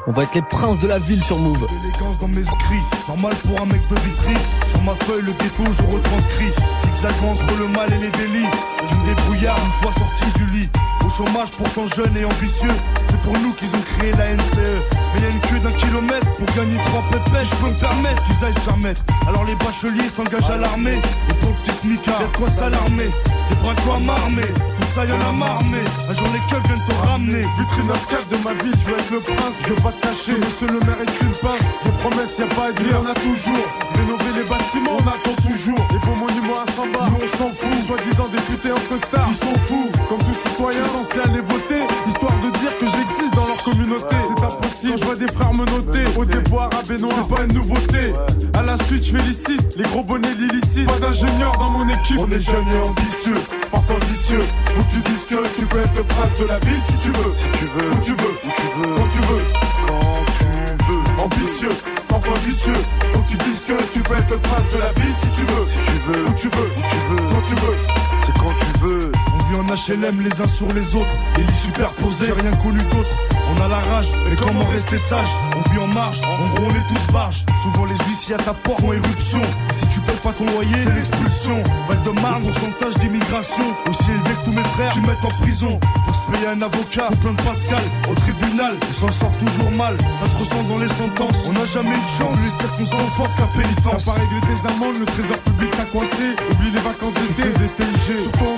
[0.06, 1.64] On va être les princes de la ville sur Move.
[1.84, 4.34] Élégance dans mes écrits, normal pour un mec de vitry.
[4.66, 6.50] Sur ma feuille, le ghetto, je retranscris.
[6.82, 8.48] Zigzagant entre le mal et les délits.
[8.90, 10.68] Je me débrouillard une fois sorti du lit.
[11.06, 12.74] Au chômage, pourtant jeune et ambitieux.
[13.06, 14.82] C'est pour nous qu'ils ont créé la NPE.
[15.14, 17.44] Mais y a une queue d'un kilomètre pour gagner trois pépés.
[17.44, 19.02] Je peux me permettre qu'ils aillent se faire mettre.
[19.28, 20.98] Alors les bacheliers s'engagent à l'armée.
[21.30, 23.10] Et pour le petit smicard, y'a quoi s'alarmer?
[23.48, 24.42] Des bras quoi m'armer.
[24.42, 25.32] Tout ça y'en a
[25.70, 27.44] mais un jour les viennent te ramener.
[27.58, 29.62] Vitrine 9 de ma ville, je veux être le prince.
[29.66, 31.84] Je veux pas te cacher, monsieur le maire est une pince.
[31.84, 33.66] Des promesses, y a pas à dire, on a toujours.
[33.94, 35.80] Rénover les bâtiments, on attend toujours.
[35.94, 37.78] Et vos monuments à 100 bars, nous on s'en fout.
[37.86, 39.90] Soi-disant députés en costard, ils sont fous.
[40.08, 44.16] Comme tout citoyen censé aller voter, histoire de dire que j'existe dans communauté.
[44.20, 46.04] C'est impossible, je vois des frères me noter.
[46.16, 48.12] Au déboire à Benoît, c'est pas une nouveauté.
[48.54, 50.86] À la suite, je félicite les gros bonnets l'illicite.
[50.86, 52.18] Pas d'ingénieur dans mon équipe.
[52.18, 54.42] On est jeunes et ambitieux, parfois vicieux.
[54.78, 57.34] Où tu dis que tu peux être le prince de la ville si tu veux.
[57.38, 59.42] Si tu veux, où tu veux, où tu veux, quand tu veux,
[59.86, 61.24] quand tu veux.
[61.24, 61.76] Ambitieux,
[62.08, 62.72] parfois vicieux.
[63.12, 65.42] Faut que tu dises que tu peux être le prince de la ville si tu
[65.42, 65.66] veux.
[65.68, 67.76] Si tu veux, où tu veux, où tu veux, quand tu veux.
[68.24, 69.12] C'est quand tu veux.
[69.34, 71.06] On vit en HLM les uns sur les autres,
[71.38, 72.26] et les superposés.
[72.26, 73.10] J'ai rien connu d'autre.
[73.50, 76.70] On a la rage, mais comment rester sage On vit en marge, en gros on
[76.70, 77.44] est tous barges.
[77.62, 79.42] Souvent les huissiers à ta porte font éruption.
[79.70, 81.62] Si tu payes pas ton loyer, c'est l'expulsion.
[81.88, 83.64] Val de Marne, pourcentage d'immigration.
[83.88, 85.80] Aussi élevé que tous mes frères qui mettent en prison.
[86.06, 87.82] Pour se payer un avocat, ou plein de Pascal.
[88.10, 89.96] Au tribunal, on s'en sort toujours mal.
[90.18, 91.46] Ça se ressent dans les sentences.
[91.48, 94.04] On n'a jamais eu de chance, les circonstances fortes qu'un pénitence.
[94.04, 96.36] T'as pas réglé tes amendes, le trésor public t'a coincé.
[96.50, 98.18] Oublie les vacances d'été, des TIG.
[98.18, 98.57] Surtout la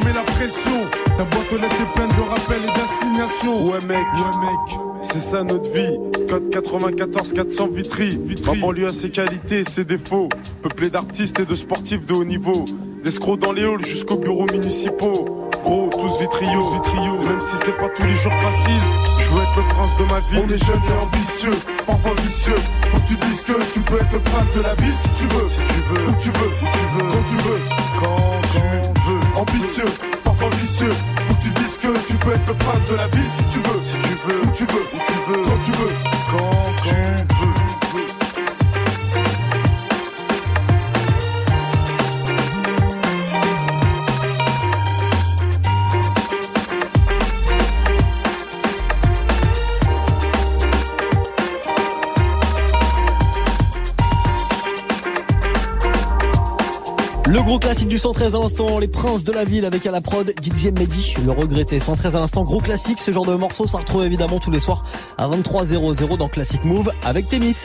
[0.51, 0.91] pression.
[1.17, 3.71] Ta boîte aux lettres est pleine de rappels et d'assignations.
[3.71, 4.81] Ouais mec, ouais mec.
[5.03, 5.97] C'est ça notre vie.
[6.29, 8.19] Code 94 400 Vitry.
[8.23, 8.59] Vitry.
[8.59, 10.29] Ma banlieue a ses qualités et ses défauts.
[10.63, 12.65] Peuplé d'artistes et de sportifs de haut niveau.
[13.05, 15.49] D'escrocs dans les halls jusqu'aux bureaux municipaux.
[15.65, 16.71] Gros, tous vitriaux.
[17.23, 18.83] Même si c'est pas tous les jours facile,
[19.19, 20.45] je veux être le prince de ma ville.
[20.45, 22.55] On est jeunes et ambitieux, parfois vicieux.
[22.91, 25.29] Faut que tu dises que tu peux être le prince de la ville si tu
[25.35, 25.49] veux.
[25.49, 27.61] Si tu veux, où tu veux, où tu veux, quand tu veux,
[28.01, 29.41] quand tu veux.
[29.41, 29.85] Ambitieux,
[30.49, 30.93] vicieux.
[31.27, 33.59] Faut que tu dises que tu peux être le prince de la ville si tu
[33.59, 33.81] veux.
[33.85, 35.95] Si tu veux, où tu veux, où tu veux, quand tu veux,
[36.31, 36.70] quand
[57.91, 61.15] du 113 à l'instant, les princes de la ville avec à la prod DJ Mehdi,
[61.25, 61.81] le regretté.
[61.81, 64.85] 113 à l'instant, gros classique, ce genre de morceau, ça retrouve évidemment tous les soirs
[65.19, 67.57] à 23h00 dans Classic Move avec Témis.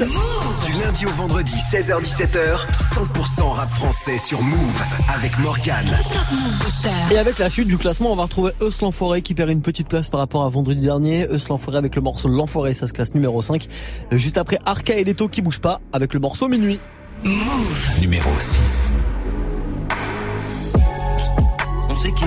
[0.66, 4.82] Du lundi au vendredi, 16h17h, 100% rap français sur Move
[5.14, 5.96] avec Morgane.
[6.12, 6.90] Top Move Booster.
[7.14, 9.88] Et avec la chute du classement, on va retrouver Eus l'Enfoiré qui perd une petite
[9.88, 11.28] place par rapport à vendredi dernier.
[11.32, 13.68] Eus l'Enfoiré avec le morceau L'Enfoiré, ça se classe numéro 5.
[14.12, 16.80] Juste après Arca et Leto qui bougent pas avec le morceau Minuit.
[17.24, 18.00] Move.
[18.00, 18.92] Numéro 6.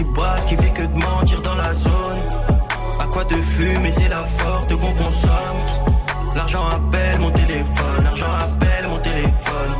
[0.05, 2.19] Qui qui fait que de mentir dans la zone.
[3.01, 5.61] À quoi de fumer, c'est la forte qu'on consomme.
[6.35, 9.75] L'argent appelle mon téléphone, l'argent appelle mon téléphone.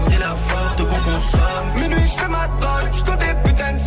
[0.00, 1.68] C'est la forte qu'on consomme.
[1.76, 3.78] Minuit, je fais ma drogue, je des putains de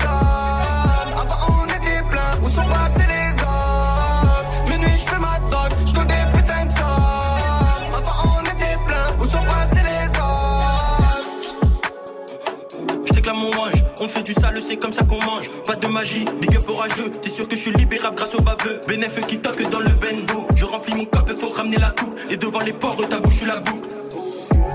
[14.06, 15.50] on fait du sale, c'est comme ça qu'on mange.
[15.66, 17.10] Pas de magie, big up orageux.
[17.10, 18.80] T'es sûr que je suis libérable grâce au baveux.
[18.88, 20.48] Bénéf qui toque dans le bendo.
[20.56, 22.16] Je remplis mon cup, faut ramener la coupe.
[22.30, 23.90] Et devant les ports, ta bouche, la boucle.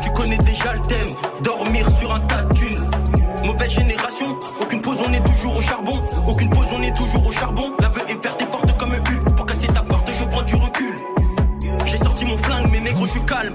[0.03, 1.14] Tu connais déjà le thème,
[1.45, 2.90] dormir sur un tas de thunes.
[3.45, 6.03] Mauvaise génération, aucune pause, on est toujours au charbon.
[6.29, 7.73] Aucune pause, on est toujours au charbon.
[7.81, 9.37] La veuve est verte et forte comme un but.
[9.37, 10.97] Pour casser ta porte, je prends du recul.
[11.87, 13.55] J'ai sorti mon flingue, mais négro, je suis calme.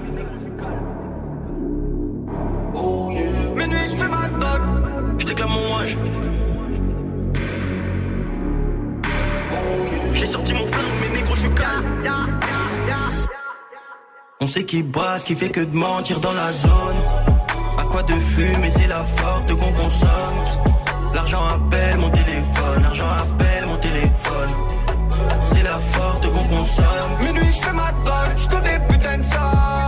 [5.36, 5.96] Je.
[10.14, 11.50] J'ai sorti mon flingue, mais négro, je suis.
[14.40, 16.96] On sait qui brasse, qui fait que de mentir dans la zone.
[17.78, 20.44] À quoi de fumer, c'est la forte qu'on consomme.
[21.14, 24.50] L'argent appelle mon téléphone, l'argent appelle mon téléphone.
[25.44, 27.10] C'est la forte qu'on consomme.
[27.22, 28.16] Minuit, je fais ma dog.
[29.06, 29.85] réclame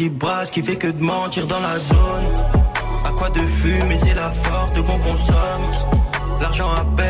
[0.00, 2.24] qui brasse, qui fait que de mentir dans la zone.
[3.04, 5.70] À quoi de fumer, c'est la force qu'on consomme.
[6.40, 7.09] L'argent appelle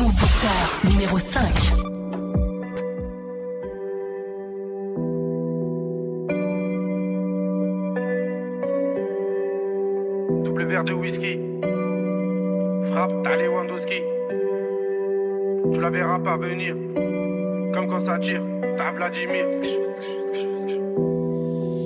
[0.00, 1.42] Move Booster numéro 5.
[10.42, 11.38] Double verre de whisky.
[12.90, 14.00] Frappe, t'as Lewandowski.
[15.74, 16.76] Tu la verras pas venir.
[17.74, 18.42] Comme quand ça tire,
[18.78, 19.44] t'as Vladimir.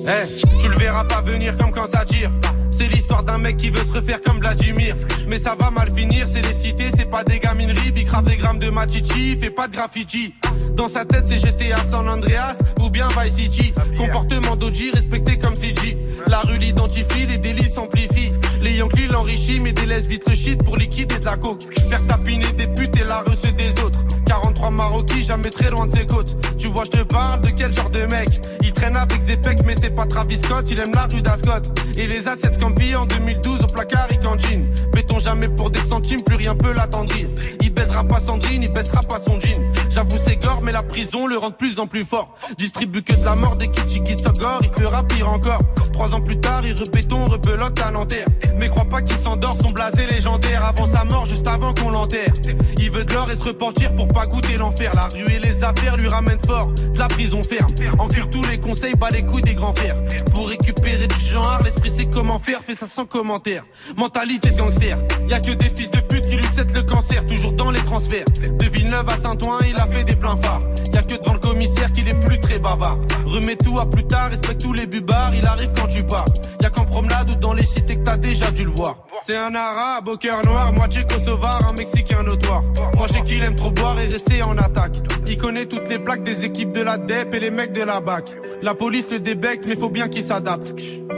[0.06, 2.30] Eh, tu le verras pas venir comme quand ça tire.
[2.76, 4.96] C'est l'histoire d'un mec qui veut se refaire comme Vladimir.
[5.28, 7.92] Mais ça va mal finir, c'est les cités, c'est pas des gamineries.
[7.92, 10.34] Big grave des grammes de machichi, il fait pas de graffiti.
[10.74, 13.72] Dans sa tête, c'est GTA San Andreas ou bien Vice City.
[13.96, 15.96] Comportement d'Oji respecté comme CG.
[16.26, 18.32] La rue l'identifie, les délits s'amplifient.
[18.60, 21.62] Les Yankees l'enrichissent, mais délaissent vite le shit pour liquider de la coke.
[21.88, 24.03] Faire tapiner des putes et la recée des autres.
[24.24, 26.36] 43 Maroquis, jamais très loin de ses côtes.
[26.58, 28.28] Tu vois, je te parle de quel genre de mec?
[28.62, 30.70] Il traîne avec Zepek, mais c'est pas Travis Scott.
[30.70, 31.70] Il aime la rue d'Ascot.
[31.96, 34.66] Et les A7 Scampi en 2012 au placard, il cantine.
[34.92, 37.28] Béton jamais pour des centimes, plus rien peut l'attendrir.
[37.60, 39.60] Il baisera pas Sandrine, il baissera pas son jean.
[39.94, 42.34] J'avoue, c'est gore, mais la prison le rend de plus en plus fort.
[42.58, 45.60] Distribue que de la mort des Kichiki Sogor, il fera pire encore.
[45.92, 48.26] Trois ans plus tard, il rebéton, rebelote à Nanterre.
[48.56, 52.32] Mais crois pas qu'il s'endort, son blasé légendaire avant sa mort, juste avant qu'on l'enterre.
[52.78, 54.90] Il veut de l'or et se repentir pour pas goûter l'enfer.
[54.96, 57.70] La rue et les affaires lui ramènent fort, de la prison ferme.
[58.00, 59.94] Encule tous les conseils, bat les couilles des grands fers.
[60.34, 63.62] Pour récupérer du genre, l'esprit sait comment faire, fait ça sans commentaire.
[63.96, 67.26] Mentalité de gangster, y a que des fils de pute qui lui cèdent le cancer,
[67.26, 68.24] toujours dans les transferts.
[68.58, 70.62] De Villeneuve à Saint-Ouen, il a fait des pleins phares.
[70.92, 72.98] Y a que devant le commissaire qu'il est plus très bavard.
[73.26, 76.26] Remets tout à plus tard, respecte tous les bubards, il arrive quand tu pars.
[76.60, 78.98] Y a qu'en promenade ou dans les cités que t'as déjà dû le voir.
[79.20, 82.62] C'est un arabe au cœur noir, moitié kosovar, un mexicain notoire.
[82.96, 84.96] Moi j'ai qu'il aime trop boire et rester en attaque.
[85.26, 88.00] Il connaît toutes les plaques des équipes de la DEP et les mecs de la
[88.00, 88.36] BAC.
[88.62, 90.74] La police le débecte, mais faut bien qu'il s'adapte.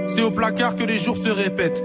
[0.07, 1.85] C'est au placard que les jours se répètent.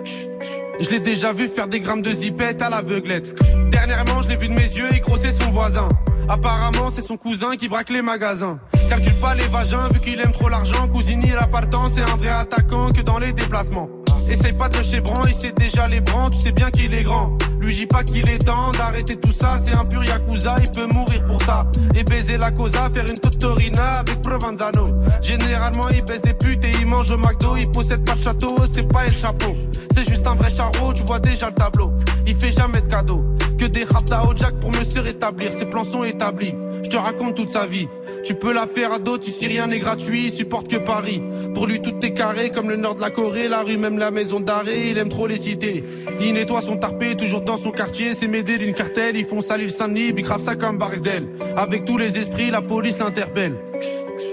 [0.82, 3.36] Je l'ai déjà vu faire des grammes de zipette à l'aveuglette.
[3.72, 5.88] Dernièrement, je l'ai vu de mes yeux écrosser son voisin.
[6.28, 8.58] Apparemment, c'est son cousin qui braque les magasins.
[8.90, 10.88] Calcule pas les vagins vu qu'il aime trop l'argent.
[10.88, 13.90] Cousini, le temps, c'est un vrai attaquant que dans les déplacements.
[14.28, 17.04] Essaye pas de chez Bran, il sait déjà les brans, tu sais bien qu'il est
[17.04, 17.38] grand.
[17.60, 20.88] Lui dis pas qu'il est temps d'arrêter tout ça, c'est un pur yakuza, il peut
[20.88, 21.68] mourir pour ça.
[21.96, 24.88] Et baiser la cosa, faire une totorina avec Provenzano.
[25.22, 28.56] Généralement il baisse des putes et il mange au McDo, il possède pas de château,
[28.72, 29.56] c'est pas el chapeau.
[29.94, 31.92] C'est juste un vrai charreau, tu vois déjà le tableau.
[32.26, 33.24] Il fait jamais de cadeaux,
[33.58, 36.54] que des rap au jack pour me se rétablir, ses plans sont établis.
[36.84, 37.88] Je te raconte toute sa vie.
[38.24, 41.22] Tu peux la faire à d'autres, ici rien n'est gratuit, il supporte que Paris.
[41.54, 44.12] Pour lui tout est carré, comme le nord de la Corée, la rue même la
[44.12, 45.84] maison d'arrêt, il aime trop les cités.
[46.22, 49.70] Il nettoie son tarpé, toujours dans son quartier, c'est m'aider d'une cartelle, ils font salir
[49.72, 51.28] Saint-Denis, bicrave ça comme Barisdel.
[51.58, 53.56] Avec tous les esprits, la police l'interpelle.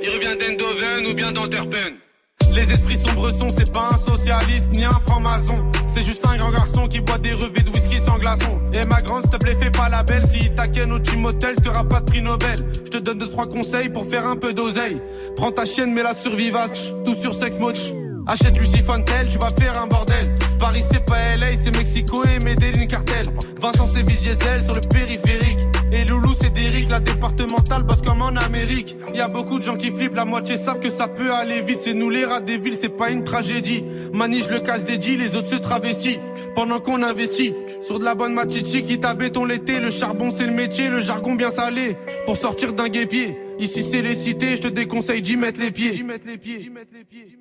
[0.03, 2.08] Il revient d'Endoven ou bien d'Anterpen.
[2.59, 5.65] Les esprits sombres sont, c'est pas un socialiste ni un franc-maçon.
[5.87, 8.59] C'est juste un grand garçon qui boit des revêts de whisky sans glaçon.
[8.75, 10.27] Et ma grande, s'il te plaît, fais pas la belle.
[10.27, 12.57] Si t'inquiète au team hotel, t'auras pas de prix Nobel.
[12.85, 15.01] Je te donne deux, trois conseils pour faire un peu d'oseille.
[15.37, 16.93] Prends ta chienne, mets la survivace.
[17.05, 17.79] Tout sur sex mode.
[18.27, 20.37] Achète Lucie Fontel, tu vas faire un bordel.
[20.59, 23.25] Paris c'est pas LA, c'est Mexico et Medellin cartel.
[23.61, 25.61] Vincent c'est Diesel sur le périphérique.
[25.93, 28.97] Et Loulou c'est Derrick, la départementale bosse comme en Amérique.
[29.15, 31.79] Y a beaucoup de gens qui flippent, la moitié savent que ça peut aller vite.
[31.81, 33.85] C'est nous les rats des villes, c'est pas une tragédie.
[34.13, 36.19] Manige le casse des les autres se travestissent.
[36.55, 39.81] Pendant qu'on investit sur de la bonne machichi qui t'a béton l'été.
[39.81, 41.97] Le charbon c'est le métier, le jargon bien salé.
[42.27, 43.39] Pour sortir d'un guépier.
[43.59, 45.91] Ici c'est les cités, je te déconseille d'y mettre les pieds.
[45.91, 46.59] D'y mettre les pieds.
[46.59, 47.39] D'y mettre les pieds.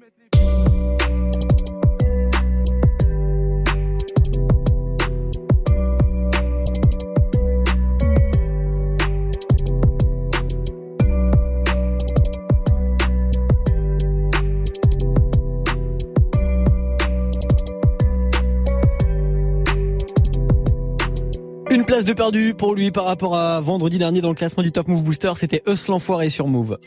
[22.05, 25.03] De perdu pour lui par rapport à vendredi dernier dans le classement du Top Move
[25.03, 26.77] Booster, c'était Eus l'enfoiré sur Move.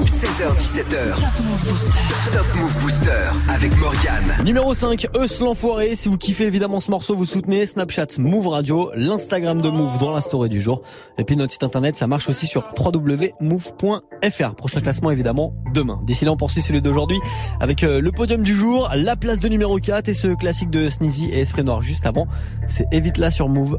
[0.00, 1.16] 16h17h.
[2.32, 3.10] Top Move Booster
[3.50, 4.42] avec Morgane.
[4.42, 5.94] Numéro 5, Eus l'enfoiré.
[5.96, 10.10] Si vous kiffez évidemment ce morceau, vous soutenez Snapchat Move Radio, l'Instagram de Move dans
[10.10, 10.80] la story du jour.
[11.18, 14.54] Et puis notre site internet, ça marche aussi sur www.move.fr.
[14.54, 16.00] Prochain classement évidemment demain.
[16.04, 17.20] D'ici là, on poursuit celui d'aujourd'hui
[17.60, 20.88] avec euh, le podium du jour, la place de numéro 4 et ce classique de
[20.88, 22.26] Sneezy et Esprit Noir juste avant.
[22.66, 23.78] C'est Évite là sur Move.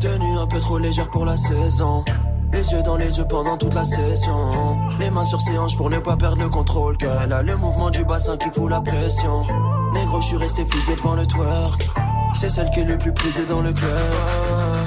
[0.00, 2.04] Tenue un peu trop légère pour la saison.
[2.52, 4.78] Les yeux dans les yeux pendant toute la session.
[4.98, 6.96] Les mains sur ses hanches pour ne pas perdre le contrôle.
[6.96, 9.44] Qu'elle a le mouvement du bassin qui fout la pression.
[9.92, 11.88] Négro, je suis resté figé devant le twerk.
[12.34, 13.90] C'est celle qui est le plus prisée dans le club.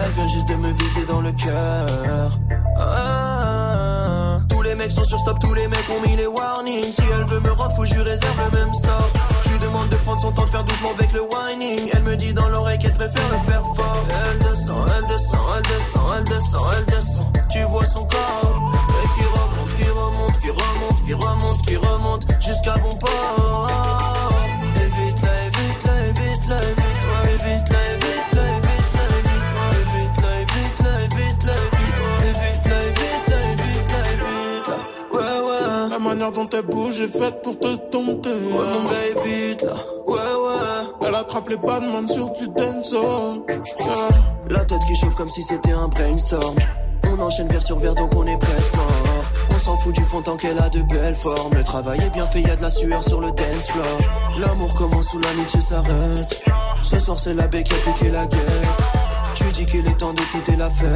[0.04, 2.32] Elle vient juste de me viser dans le cœur.
[2.78, 4.40] Ah.
[4.50, 6.92] Tous les mecs sont sur stop, tous les mecs ont mis les warnings.
[6.92, 9.10] Si elle veut me rendre fou, je réserve le même sort.
[9.72, 11.90] Demande de prendre son temps, de faire doucement avec le whining.
[11.94, 14.04] Elle me dit dans l'oreille qu'elle préfère le faire fort.
[14.26, 17.26] Elle descend, elle descend, elle descend, elle descend, elle descend.
[17.50, 18.72] Tu vois son corps
[19.16, 23.51] qui remonte, qui remonte, qui remonte, qui remonte, qui remonte jusqu'à bon port.
[36.22, 38.30] Manière dont elle bouge est faite pour te dompter.
[38.30, 39.74] Ouais, mon gars, évite là.
[40.06, 41.08] Ouais, ouais.
[41.08, 43.42] Elle attrape les badman sur du dancehall.
[43.50, 44.10] Yeah.
[44.50, 46.56] La tête qui chauffe comme si c'était un brainstorm.
[47.06, 48.86] On enchaîne verre sur verre donc on est presque mort.
[49.50, 51.56] On s'en fout du fond tant qu'elle a de belles formes.
[51.56, 53.86] Le travail est bien fait, y a de la sueur sur le dance floor.
[54.40, 56.42] L'amour commence où l'amitié s'arrête.
[56.84, 58.78] Ce soir c'est la baie qui a piqué la guerre.
[59.34, 60.88] Tu dis qu'il est temps de quitter la fête.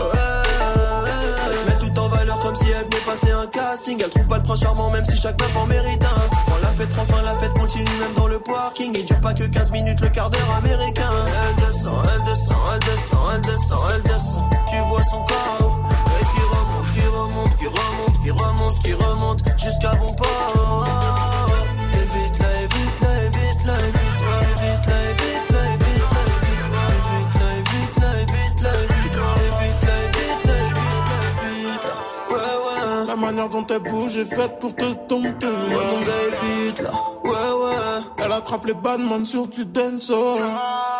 [0.00, 0.49] Ouais.
[2.60, 4.00] Si elle venait passer un casting.
[4.02, 6.28] Elle trouve pas le prince charmant même si chaque meuf en mérite un.
[6.46, 8.92] Quand la fête prend fin, la fête continue même dans le parking.
[8.94, 11.10] Il dure pas que 15 minutes le quart d'heure américain.
[11.48, 14.50] Elle descend, elle descend, elle descend, elle descend, elle descend.
[14.68, 15.80] Tu vois son corps
[16.20, 21.19] et qui remonte, qui remonte, qui remonte, qui remonte, qui remonte jusqu'à bon port.
[33.40, 35.46] Manière dont elle bouge est faite pour te dompter.
[35.46, 36.90] Ouais, mon gars, évite là.
[37.24, 38.24] Ouais, ouais.
[38.24, 40.38] Elle attrape les badman sur du dancehall.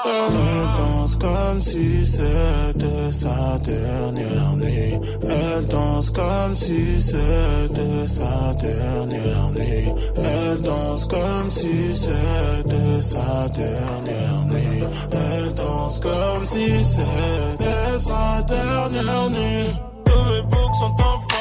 [0.04, 0.28] Yeah.
[0.30, 4.98] Elle danse comme si c'était sa dernière nuit.
[5.22, 9.92] Elle danse comme si c'était sa dernière nuit.
[10.16, 14.84] Elle danse comme si c'était sa dernière nuit.
[15.12, 19.66] Elle danse comme si c'était sa dernière nuit.
[20.06, 21.39] Tous mes books sont en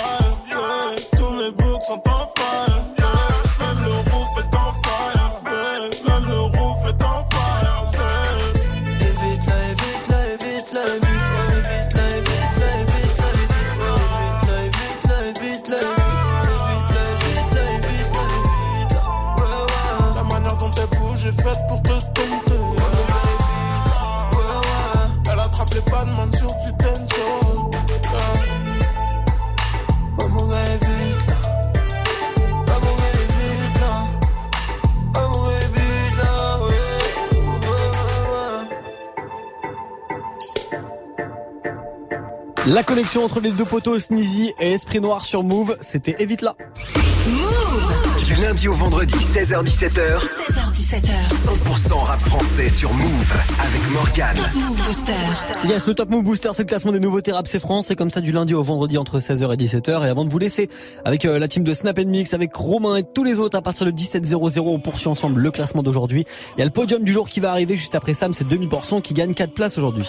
[1.89, 2.88] sont en fire.
[42.69, 46.53] La connexion entre les deux poteaux Sneezy et Esprit Noir sur Move, c'était Évite là.
[48.23, 50.19] Du lundi au vendredi, 16h17h.
[50.19, 51.09] 16h17h.
[51.31, 54.35] 100% rap français sur Move avec Morgane.
[54.35, 55.67] Top Move Booster.
[55.67, 57.87] Yes, le Top Move Booster, c'est le classement des nouveautés rap c'est France.
[57.87, 60.05] C'est comme ça du lundi au vendredi entre 16h et 17h.
[60.05, 60.69] Et avant de vous laisser
[61.05, 63.87] avec euh, la team de Snap Mix, avec Romain et tous les autres à partir
[63.87, 66.23] de 17h00, on poursuit ensemble le classement d'aujourd'hui.
[66.55, 69.01] Il y a le podium du jour qui va arriver juste après Sam, c'est 2000%
[69.01, 70.07] qui gagne 4 places aujourd'hui.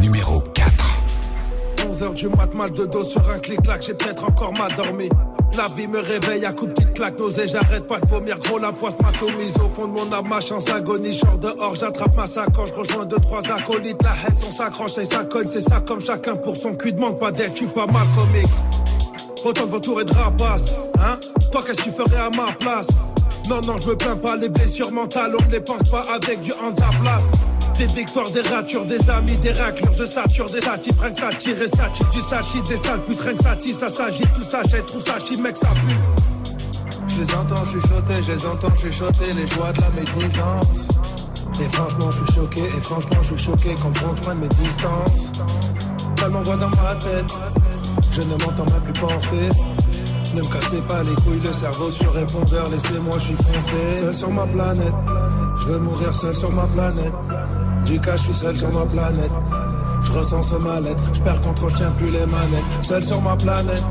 [0.00, 0.87] Numéro 4.
[1.88, 5.08] 11h du mat, mal de dos sur un clic-clac, j'ai peut-être encore mal dormi.
[5.56, 8.58] La vie me réveille à coups de petites claques, nausée, j'arrête pas de vomir, gros
[8.58, 12.26] la poisse m'atomise au fond de mon âme, ma chance agonie, genre dehors, j'attrape ma
[12.26, 16.00] sacoche, rejoins deux, trois acolytes, la haine, on s'accroche et ça cogne, c'est ça comme
[16.00, 18.46] chacun pour son cul, demande pas d'aide, tu pas mal comics.
[19.44, 21.18] Autant de vautours et de rapaces, hein?
[21.50, 22.88] Toi qu'est-ce que tu ferais à ma place?
[23.48, 26.42] Non, non, je me plains pas, les blessures mentales, on ne les pense pas avec
[26.42, 27.28] du hands à place.
[27.78, 31.32] Des victoires, des ratures, des amis, des raclures, je sature des satis, rien que ça
[31.32, 34.82] tire et ça du sachi, des sales putes, que ça ça s'agit, tout ça, j'ai
[34.84, 35.94] trouve ça mec, ça pue.
[37.06, 40.88] Je les entends chuchoter, je les entends chuchoter, les joies de la médisance.
[41.60, 45.32] Et franchement, je suis choqué, et franchement, je suis choqué prend loin de mes distances.
[46.16, 47.32] Tellement voix dans ma tête,
[48.10, 49.48] je ne m'entends même plus penser.
[50.34, 54.00] Ne me cassez pas les couilles, le cerveau sur répondeur, laissez-moi, je suis foncé.
[54.00, 54.94] Seul sur ma planète,
[55.60, 57.14] je veux mourir seul sur ma planète.
[57.88, 59.30] Du cas, je suis seul sur ma planète.
[60.02, 62.64] Je ressens ce mal-être, je perds contrôle, je tiens plus les manettes.
[62.82, 63.82] Seul sur ma planète,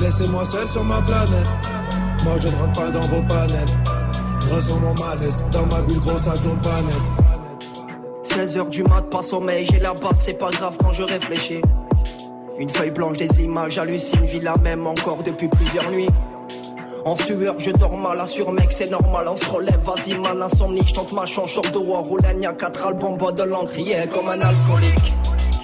[0.00, 1.48] laissez-moi seul sur ma planète.
[2.24, 3.66] Moi je ne rentre pas dans vos panels.
[4.40, 7.02] Je ressens mon malaise, dans ma bulle grosse ça tourne pas net.
[8.22, 11.60] 16h du mat, pas sommeil, j'ai la barbe, c'est pas grave quand je réfléchis.
[12.56, 16.08] Une feuille blanche, des images, hallucine, vie la même encore depuis plusieurs nuits.
[17.04, 20.80] En sueur, je dors mal, assure mec, c'est normal, on se relève, vas-y man, insomnie,
[20.86, 23.74] je tente ma chance, short de war, roule y'a quatre albums, bois de l'encre,
[24.10, 25.12] comme un alcoolique.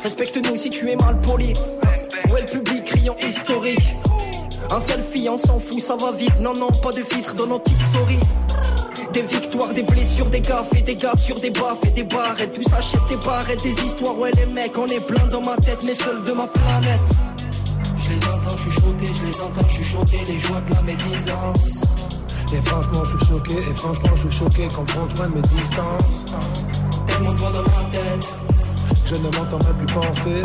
[0.02, 1.52] Respecte-nous si tu es mal poli.
[1.52, 3.94] Est le public, criant historique.
[4.70, 7.58] Un selfie, on s'en fout, ça va vite, non, non, pas de filtre dans nos
[7.58, 8.20] petites stories.
[9.14, 12.52] Des victoires, des blessures, des gaffes et des gars sur des baffes et des barrettes.
[12.52, 14.16] Tout s'achète des barrettes, des histoires.
[14.18, 17.29] Ouais, les mecs, on est plein dans ma tête, mais seul de ma planète.
[18.60, 21.82] Je entends chuchoter, je les entends chuchoter, les joies de la médisance.
[22.52, 25.42] Et franchement, je suis choqué, et franchement, je suis choqué quand prendre loin de mes
[25.42, 26.26] distances.
[27.06, 28.34] Tellement de voix dans ma tête.
[29.06, 30.42] Je ne m'entends même plus penser.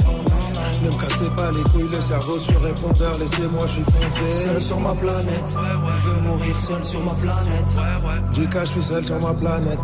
[0.83, 4.45] Ne me cassez pas les couilles, le cerveau sur répondeur, laissez-moi, je suis foncé.
[4.45, 5.55] Seul sur ma planète,
[5.97, 8.33] je veux mourir seul sur ma planète.
[8.33, 9.79] Du cas, je suis seul sur ma planète.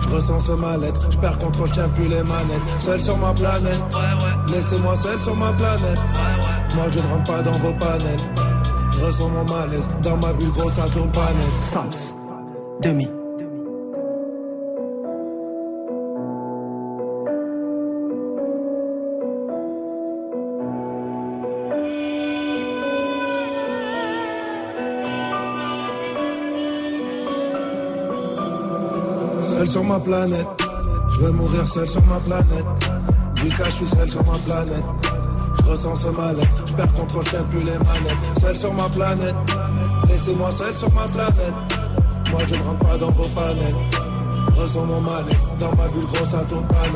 [0.00, 2.70] Je ressens ce mal-être, je perds contrôle, je tiens plus les manettes.
[2.78, 3.82] Seul sur ma planète,
[4.48, 6.00] laissez-moi seul sur ma planète.
[6.74, 8.20] Moi, je ne rentre pas dans vos panels.
[8.90, 11.60] Je ressens mon malaise, dans ma bulle grosse, ça tourne pas net.
[11.60, 12.14] Sams,
[12.82, 13.08] demi.
[29.74, 30.46] Sur ma planète,
[31.08, 32.64] je veux mourir seul sur ma planète.
[33.34, 34.84] Du cas, je suis seul sur ma planète.
[35.58, 38.38] Je ressens ce mal-être, je perds contrôle, je plus les manettes.
[38.40, 39.34] Seul sur ma planète,
[40.06, 41.54] laissez-moi seul sur ma planète.
[42.30, 43.74] Moi, je ne rentre pas dans vos panels.
[44.56, 46.86] Ressens mon mal-être, dans ma bulle grosse, ça tourne pas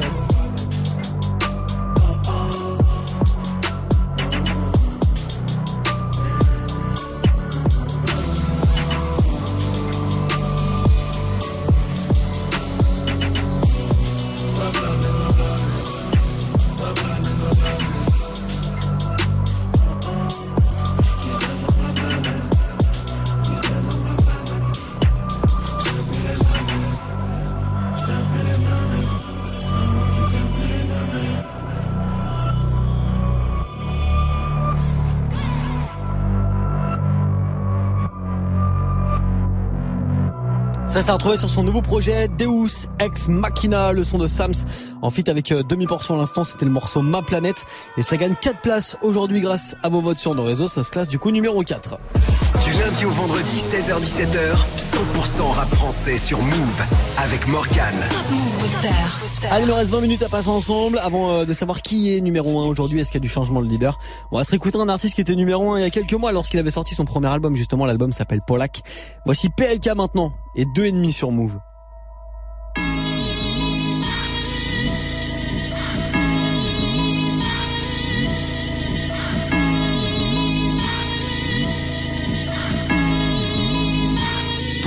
[40.89, 44.55] Ça s'est retrouvé sur son nouveau projet Deus Ex Machina, le son de Sams
[45.03, 47.66] en fit avec euh, demi-portion à l'instant, c'était le morceau Ma Planète
[47.99, 50.91] et ça gagne 4 places aujourd'hui grâce à vos votes sur nos réseaux, ça se
[50.91, 51.99] classe du coup numéro 4.
[52.80, 56.82] Lundi au vendredi, 16h-17h, 100% rap français sur Move
[57.16, 57.94] avec Morgan.
[59.50, 62.20] Allez, il nous reste 20 minutes à passer ensemble avant euh, de savoir qui est
[62.20, 63.00] numéro 1 aujourd'hui.
[63.00, 63.98] Est-ce qu'il y a du changement de leader?
[64.30, 66.30] On va se réécouter un artiste qui était numéro 1 il y a quelques mois
[66.30, 67.56] lorsqu'il avait sorti son premier album.
[67.56, 68.82] Justement, l'album s'appelle Polak.
[69.24, 71.58] Voici PLK maintenant et deux et demi sur Move.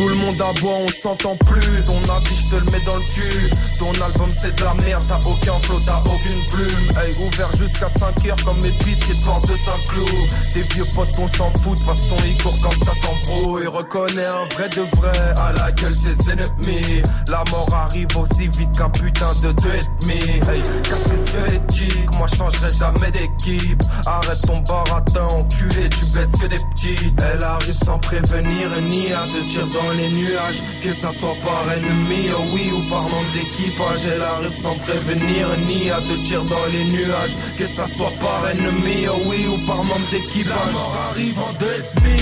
[0.01, 1.83] Tout le monde aboie, on s'entend plus.
[1.83, 3.51] Ton avis, je te le mets dans le cul.
[3.77, 6.89] Ton album, c'est de la merde, t'as aucun flow, t'as aucune plume.
[6.97, 10.31] Hey, ouvert jusqu'à 5 heures comme épicier de porte de Saint-Cloud.
[10.55, 13.67] Des vieux potes, on s'en fout, de façon, ils courent quand ça s'embrouille.
[13.67, 17.03] Reconnais un vrai de vrai à la gueule ses ennemis.
[17.27, 20.19] La mort arrive aussi vite qu'un putain de deux et demi.
[20.49, 23.83] Hey, casse les squelettiques, moi, changerai jamais d'équipe.
[24.07, 27.13] Arrête ton baratin, enculé, tu baisses que des petits.
[27.19, 31.71] Elle arrive sans prévenir, ni à deux tirs dans les nuages Que ça soit par
[31.75, 36.45] ennemi, oh oui, ou par nombre d'équipage Elle arrive sans prévenir, ni à deux tirs
[36.45, 37.35] dans les nuages.
[37.57, 40.55] Que ça soit par ennemi, oh oui, ou par membre d'équipage.
[40.55, 42.17] La mort arrive en deux et demi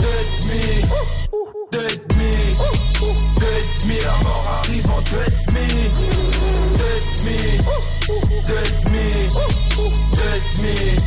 [0.00, 0.82] Deux et demi
[1.72, 2.34] Deux et demi
[3.38, 5.68] Deux et demi, la mort arrive en deux et demi
[6.76, 7.40] Deux et demi
[8.44, 9.08] Deux et demi
[10.14, 11.05] Deux et demi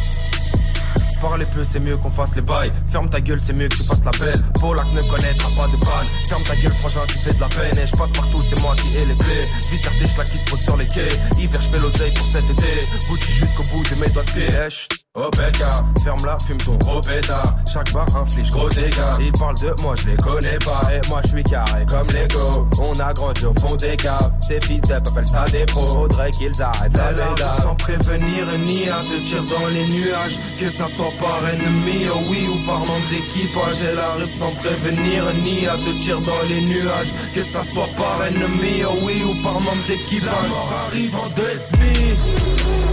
[1.20, 2.72] Parler peu, c'est mieux qu'on fasse les bails.
[2.86, 4.42] Ferme ta gueule, c'est mieux que tu fasses la belle.
[4.60, 6.08] Polak ne connaîtra pas de panne.
[6.28, 7.78] Ferme ta gueule, frangin, tu fais de la peine.
[7.78, 9.42] Et je passe partout, c'est moi qui ai les clés.
[9.70, 11.10] Visser des qui se posent sur les quais.
[11.38, 12.88] Hiver, je fais l'oseille pour cet été.
[13.10, 14.48] Gucci jusqu'au bout de mes doigts de pied.
[14.50, 14.99] Eh.
[15.16, 17.56] Oh bel gars, ferme-la, fume ton gros pétard.
[17.74, 19.18] Chaque bar inflige gros dégâts.
[19.20, 20.88] Ils parlent de moi, je les connais pas.
[20.94, 22.68] Et moi, je suis carré comme Lego.
[22.80, 24.32] On a grandi au fond des caves.
[24.40, 25.94] Ces fils d'ep appellent ça des pros.
[25.94, 27.54] Faudrait qu'ils arrêtent la.
[27.60, 30.40] Sans prévenir ni à de tir dans les nuages.
[30.60, 33.84] Que ça soit par ennemi, oh oui, ou par membre d'équipage.
[33.84, 37.14] Elle arrive sans prévenir ni à de tir dans les nuages.
[37.34, 40.30] Que ça soit par ennemi, oh oui, ou par membre d'équipage.
[40.44, 42.16] La mort arrive en deux et demi.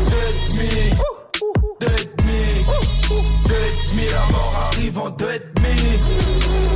[0.09, 0.96] Deux et demi.
[4.07, 4.13] Demi.
[4.13, 5.99] La mort arrive en deux et demi.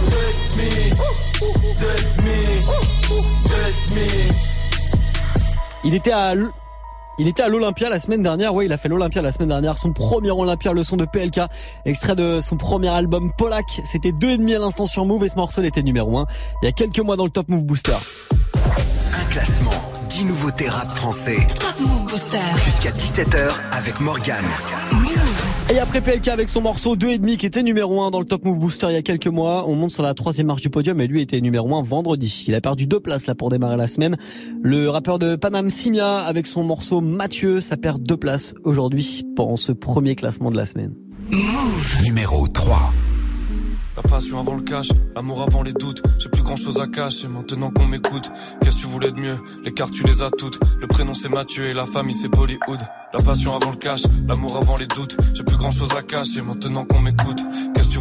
[0.08, 0.90] Deux et demi.
[1.76, 2.66] Deux et demi.
[3.48, 4.36] Deux et demi.
[5.84, 6.48] Il était à l-
[7.18, 9.76] il était à l'Olympia la semaine dernière, ouais, il a fait l'Olympia la semaine dernière,
[9.76, 11.40] son premier Olympia, le son de PLK,
[11.84, 15.28] extrait de son premier album Polak, c'était deux et demi à l'instant sur Move et
[15.28, 16.24] ce morceau était numéro 1
[16.62, 17.92] il y a quelques mois dans le Top Move Booster.
[18.56, 19.70] Un classement,
[20.08, 21.46] 10 nouveautés rap français.
[21.58, 22.40] Top Move Booster.
[22.64, 24.46] Jusqu'à 17h avec Morgane.
[25.72, 28.58] Et après PLK avec son morceau 2,5 qui était numéro 1 dans le Top Move
[28.58, 31.06] Booster il y a quelques mois, on monte sur la troisième marche du podium et
[31.06, 32.44] lui était numéro 1 vendredi.
[32.48, 34.16] Il a perdu deux places là pour démarrer la semaine.
[34.62, 39.56] Le rappeur de Panam Simia avec son morceau Mathieu, ça perd deux places aujourd'hui pendant
[39.56, 40.96] ce premier classement de la semaine.
[42.02, 42.92] Numéro 3.
[44.02, 46.02] La passion avant le cash, l'amour avant les doutes.
[46.18, 48.32] J'ai plus grand chose à cacher maintenant qu'on m'écoute.
[48.62, 49.36] Qu'est-ce que tu voulais de mieux?
[49.62, 50.58] Les cartes tu les as toutes.
[50.80, 52.80] Le prénom c'est Mathieu et la famille c'est Bollywood.
[53.12, 55.18] La passion avant le cash, l'amour avant les doutes.
[55.34, 57.42] J'ai plus grand chose à cacher maintenant qu'on m'écoute.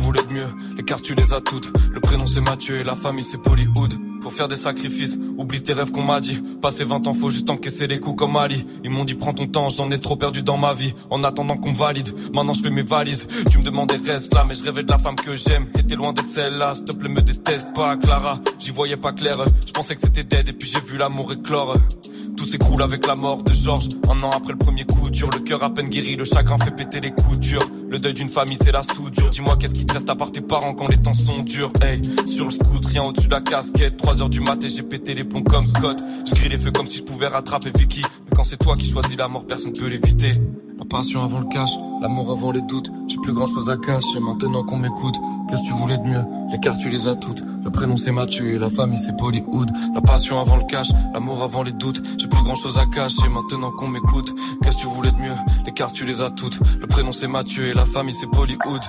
[0.02, 0.48] Voulais de mieux
[0.78, 1.72] Les cartes tu les as toutes.
[1.92, 3.94] Le prénom c'est Mathieu et la famille c'est Bollywood.
[4.22, 6.42] Faut faire des sacrifices, oublie tes rêves qu'on m'a dit.
[6.62, 8.66] Passer 20 ans, faut juste encaisser les coups comme Ali.
[8.84, 10.94] Ils m'ont dit prends ton temps, j'en ai trop perdu dans ma vie.
[11.10, 13.28] En attendant qu'on valide, maintenant je fais mes valises.
[13.50, 15.68] Tu me demandais reste là, mais je rêvais de la femme que j'aime.
[15.72, 18.32] T'étais loin d'être celle-là, s'il te plaît me déteste pas, Clara.
[18.60, 19.36] J'y voyais pas clair,
[19.66, 21.78] je pensais que c'était dead et puis j'ai vu l'amour éclore.
[22.38, 23.90] Tout s'écroule avec la mort de Georges.
[24.10, 26.72] Un an après le premier coup dur, le cœur à peine guéri, le chagrin fait
[26.72, 27.68] péter les coutures.
[27.90, 29.30] Le deuil d'une famille, c'est la soudure.
[29.30, 31.72] Dis-moi, qu'est-ce qui te reste à part tes parents quand les temps sont durs?
[31.82, 33.98] Hey, sur le scoot, rien au-dessus de la casquette.
[33.98, 36.02] 3 heures du mat et j'ai pété les plombs comme Scott.
[36.26, 38.02] Je les feux comme si je pouvais rattraper Vicky.
[38.02, 40.32] Mais quand c'est toi qui choisis la mort, personne peut l'éviter.
[40.80, 41.72] La passion avant le cash,
[42.02, 42.90] l'amour avant les doutes.
[43.08, 45.16] J'ai plus grand chose à cacher maintenant qu'on m'écoute.
[45.50, 46.24] Qu'est-ce que tu voulais de mieux?
[46.52, 47.42] Les cartes tu les as toutes.
[47.64, 49.70] Le prénom c'est Mathieu et la famille c'est Bollywood.
[49.94, 52.02] La passion avant le cash, l'amour avant les doutes.
[52.18, 54.34] J'ai plus grand chose à cacher maintenant qu'on m'écoute.
[54.64, 55.36] Qu'est-ce que tu voulais de mieux?
[55.66, 56.60] Les cartes tu les as toutes.
[56.80, 58.82] Le prénom c'est Mathieu et la famille c'est Bollywood.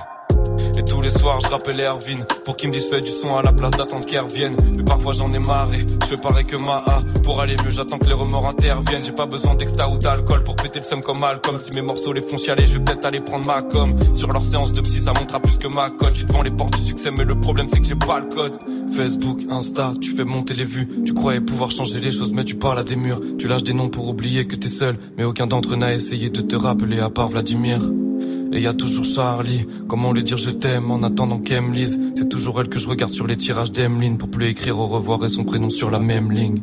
[0.77, 3.41] Et tous les soirs je rappelle Erwin Pour qu'il me dise fais du son à
[3.41, 4.55] la place d'attendre qu'elle revienne.
[4.75, 7.01] Mais parfois j'en ai marré Je fais pareil que ma A.
[7.23, 9.03] Pour aller mieux j'attends que les remords interviennent.
[9.03, 12.13] J'ai pas besoin d'exta ou d'alcool Pour péter le seum comme Malcolm Si mes morceaux
[12.13, 12.65] les font chialer.
[12.65, 13.89] Je vais peut-être aller prendre ma com.
[14.15, 16.13] Sur leur séance de psy ça montre à plus que ma cote.
[16.13, 18.27] Je suis devant les portes du succès Mais le problème c'est que j'ai pas le
[18.33, 18.57] code.
[18.95, 20.87] Facebook, Insta, tu fais monter les vues.
[21.05, 23.19] Tu croyais pouvoir changer les choses Mais tu parles à des murs.
[23.37, 24.97] Tu lâches des noms pour oublier que t'es seul.
[25.17, 27.81] Mais aucun d'entre eux n'a essayé de te rappeler à part Vladimir
[28.51, 31.61] et y a toujours Charlie, comment lui dire je t'aime en attendant qu'elle
[32.15, 35.23] C'est toujours elle que je regarde sur les tirages d'Emeline Pour plus écrire au revoir
[35.25, 36.61] et son prénom sur la même ligne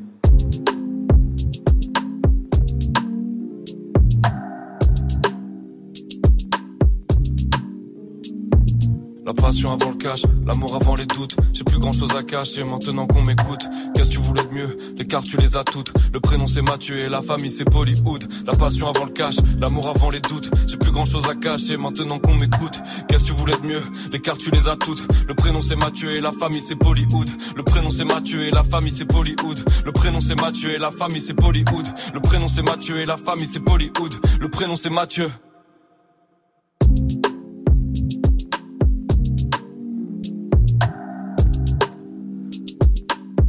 [9.40, 11.36] passion avant le cash, l'amour avant les doutes.
[11.52, 13.66] J'ai plus grand chose à cacher maintenant qu'on m'écoute.
[13.94, 14.78] Qu'est-ce que tu voulais de mieux?
[14.96, 15.92] Les cartes tu les as toutes.
[16.12, 18.24] Le prénom c'est Mathieu et la famille c'est Bollywood.
[18.46, 20.50] La passion avant le cash, l'amour avant les doutes.
[20.66, 22.80] J'ai plus grand chose à cacher maintenant qu'on m'écoute.
[23.08, 23.82] Qu'est-ce que tu voulais de mieux?
[24.12, 25.06] Les cartes tu les as toutes.
[25.26, 27.30] Le prénom c'est Mathieu et la famille c'est Bollywood.
[27.56, 29.60] Le prénom c'est Mathieu et la famille c'est Bollywood.
[29.86, 31.86] Le prénom c'est Mathieu et la famille c'est Bollywood.
[32.14, 34.14] Le prénom c'est Mathieu et la famille c'est Bollywood.
[34.40, 35.28] Le prénom c'est Mathieu.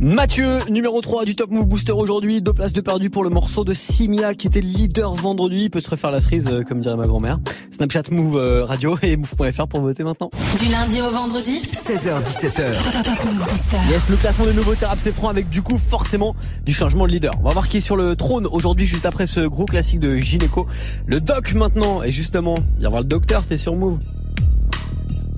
[0.10, 3.64] Mathieu, numéro 3 du Top Move Booster aujourd'hui, deux places de perdu pour le morceau
[3.64, 6.96] de Simia qui était leader vendredi, il peut se refaire la cerise euh, comme dirait
[6.96, 7.38] ma grand-mère.
[7.70, 10.32] Snapchat Move euh, Radio et Move.fr pour voter maintenant.
[10.58, 13.04] Du lundi au vendredi 16h17h.
[13.04, 13.78] Top Move Booster.
[13.92, 16.36] Yes, le classement des nouveaux thérapes c'est franc avec du coup forcément
[16.66, 17.36] du changement de leader.
[17.42, 20.18] On va voir qui est sur le trône aujourd'hui juste après ce gros classique de
[20.18, 20.66] Gynéco.
[21.06, 24.00] Le doc maintenant et justement, il va y avoir le docteur, t'es sur Move.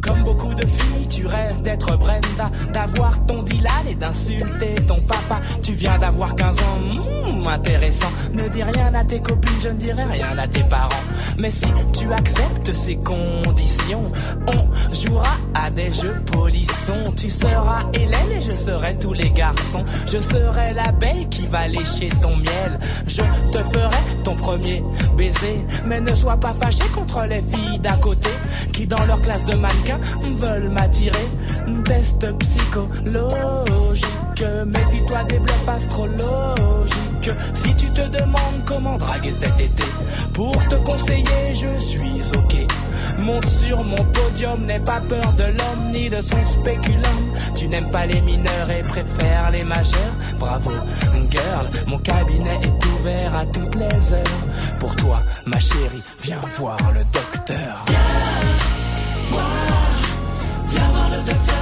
[0.02, 5.40] Comme beaucoup de filles, tu rêves d'être Brenda, d'avoir ton Dylan et d'insulter ton papa.
[5.62, 8.12] Tu viens d'avoir 15 ans, hmm, intéressant.
[8.34, 10.90] Ne dis rien à tes copines, je ne dirai rien à tes parents.
[11.38, 14.12] Mais si tu acceptes ces conditions,
[14.48, 17.14] on jouera à des jeux polissons.
[17.18, 19.84] Tu seras Hélène et je serai tous les garçons.
[20.08, 22.80] Je serai l'abeille qui va lécher ton miel.
[23.08, 24.84] Je te ferai ton premier
[25.18, 25.66] baiser.
[25.86, 28.30] Mais ne sois pas fâché contre les filles d'à côté
[28.74, 30.00] qui dans leur classe de mannequin
[30.38, 31.11] veulent m'attirer.
[31.86, 34.08] Test psychologique,
[34.66, 37.32] méfie-toi des bluffs astrologiques.
[37.54, 39.84] Si tu te demandes comment draguer cet été,
[40.34, 42.68] pour te conseiller, je suis ok.
[43.20, 47.02] Monte sur mon podium, n'aie pas peur de l'homme ni de son spéculum.
[47.56, 50.16] Tu n'aimes pas les mineurs et préfères les majeurs.
[50.40, 50.72] Bravo,
[51.30, 54.80] girl, mon cabinet est ouvert à toutes les heures.
[54.80, 57.86] Pour toi, ma chérie, viens voir le docteur.
[61.32, 61.61] Viens voir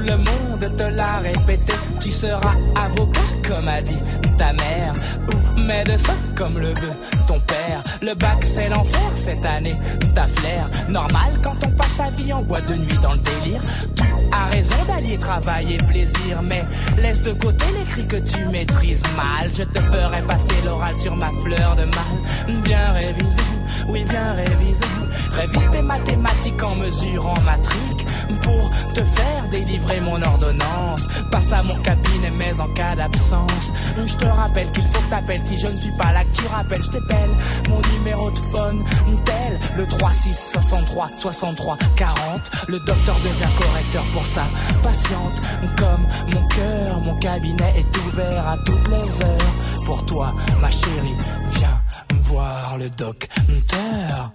[0.00, 1.72] le monde te l'a répété.
[2.00, 3.98] Tu seras avocat, comme a dit
[4.38, 4.94] ta mère.
[5.28, 6.96] Ou médecin, comme le veut
[7.26, 7.82] ton père.
[8.02, 9.74] Le bac, c'est l'enfer cette année.
[10.14, 13.60] Ta flair, normal quand on passe sa vie en boîte de nuit dans le délire.
[13.94, 16.64] Tu as raison d'allier travail et plaisir, mais
[17.00, 19.50] laisse de côté l'écrit que tu maîtrises mal.
[19.56, 22.62] Je te ferai passer l'oral sur ma fleur de mal.
[22.64, 23.42] Bien révisé,
[23.88, 24.84] oui, bien révisé.
[25.32, 27.99] Révise tes mathématiques en mesurant matrique
[28.42, 31.08] pour te faire délivrer mon ordonnance.
[31.30, 33.72] Passe à mon cabinet, mais en cas d'absence,
[34.04, 35.42] je te rappelle qu'il faut que t'appelles.
[35.44, 37.30] Si je ne suis pas là, que tu rappelles, je t'appelle.
[37.68, 38.84] Mon numéro de phone,
[39.24, 42.50] tel le 36 63 63 40.
[42.68, 44.44] Le docteur devient correcteur pour sa
[44.82, 45.40] patiente.
[45.76, 49.84] Comme mon cœur, mon cabinet est ouvert à toutes les heures.
[49.86, 51.16] Pour toi, ma chérie,
[51.52, 51.80] viens
[52.22, 54.32] voir le docteur.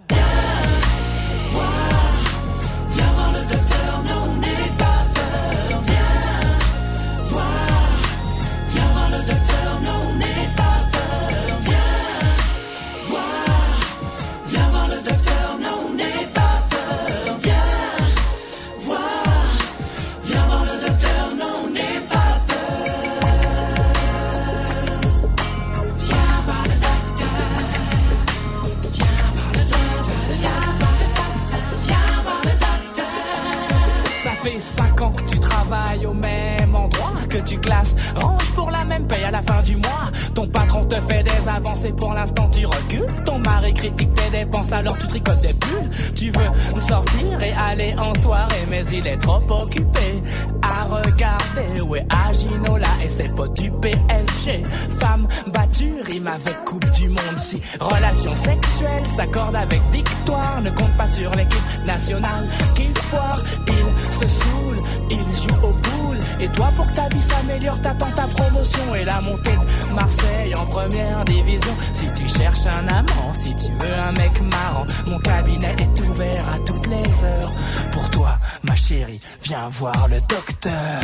[36.06, 39.76] Au même endroit, que tu classes, range pour la même paye à la fin du
[39.78, 40.12] mois.
[40.34, 43.08] Ton patron te fait des avancées, pour l'instant tu recules.
[43.26, 45.90] Ton mari critique tes dépenses, alors tu tricotes des bulles.
[46.16, 50.22] Tu veux sortir et aller en soirée, mais il est trop occupé
[50.62, 51.36] à regarder
[51.96, 54.64] est Aginola et ses potes du PSG.
[55.00, 57.38] Femme battue, rime avec Coupe du Monde.
[57.38, 63.42] Si relation sexuelle s'accorde avec victoire, ne compte pas sur l'équipe nationale qui foire.
[64.16, 66.20] Se saoule, il joue au boule.
[66.40, 70.66] Et toi, pour ta vie s'améliore, t'attends ta promotion et la montée de Marseille en
[70.66, 71.76] première division.
[71.94, 76.46] Si tu cherches un amant, si tu veux un mec marrant, mon cabinet est ouvert
[76.54, 77.54] à toutes les heures.
[77.92, 81.02] Pour toi, ma chérie, viens voir le docteur.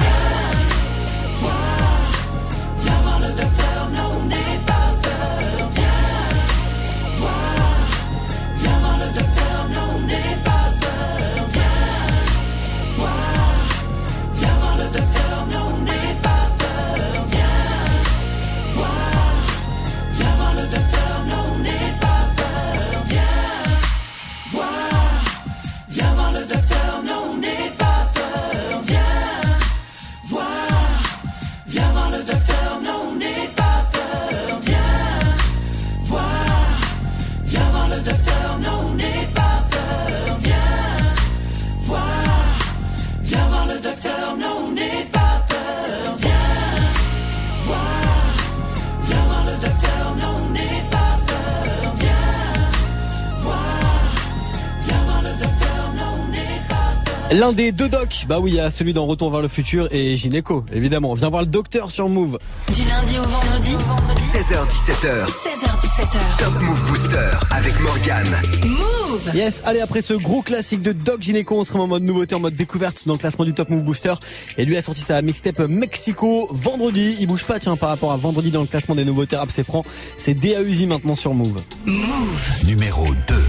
[57.31, 59.87] L'un des deux docs, bah oui, il y a celui dans Retour vers le futur
[59.91, 61.13] et Gynéco, évidemment.
[61.13, 62.37] Viens voir le docteur sur Move.
[62.75, 63.71] Du lundi au vendredi.
[64.17, 65.27] 16h17h.
[65.27, 66.37] 16h17h.
[66.39, 68.37] Top Move Booster avec Morgane.
[68.65, 72.35] Move Yes, allez, après ce gros classique de Doc Gynéco, on sera en mode nouveauté,
[72.35, 74.13] en mode découverte dans le classement du Top Move Booster.
[74.57, 77.15] Et lui a sorti sa mixtape Mexico vendredi.
[77.21, 79.63] Il bouge pas, tiens, par rapport à vendredi dans le classement des nouveautés rap, c'est
[79.63, 79.83] franc.
[80.17, 81.61] C'est DAUZI maintenant sur Move.
[81.85, 83.41] Move Numéro 2.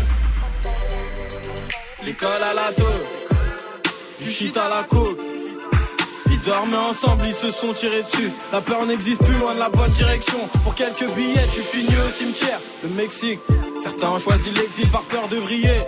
[2.04, 3.21] L'école à la deux,
[4.20, 5.18] du shit à la côte.
[6.30, 8.32] Ils dormaient ensemble, ils se sont tirés dessus.
[8.52, 10.38] La peur n'existe plus loin de la bonne direction.
[10.64, 12.60] Pour quelques billets, tu finis au cimetière.
[12.82, 13.40] Le Mexique,
[13.82, 15.82] certains ont choisi l'exil par peur de vriller.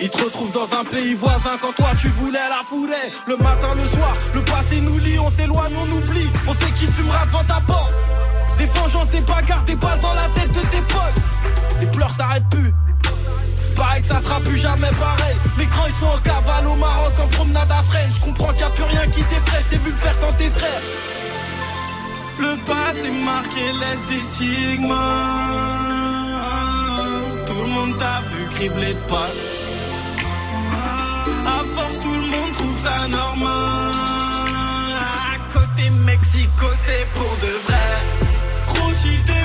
[0.00, 3.12] Ils te retrouvent dans un pays voisin quand toi tu voulais la fourrer.
[3.26, 6.30] Le matin, le soir, le passé nous lie, on s'éloigne, on oublie.
[6.48, 7.92] On sait qui fumera devant ta porte.
[8.58, 11.20] Des vengeances, des bagarres, des balles dans la tête de tes potes.
[11.80, 12.72] Les s'arrête plus.
[13.80, 15.36] Pareil que ça sera plus jamais pareil.
[15.56, 18.10] Les grands ils sont en cavale au Maroc en promenade à freine.
[18.12, 20.50] Je comprends qu'il n'y a plus rien qui t'effraie, t'ai vu le faire sans tes
[20.50, 20.82] frères.
[22.38, 24.96] Le passé marqué laisse des stigmas.
[27.46, 29.30] Tout le monde t'a vu cribler de pas.
[31.46, 33.94] À force, tout le monde trouve ça normal.
[35.32, 37.88] À côté Mexico, c'est pour de vrai.
[38.68, 39.44] Gros, si t'es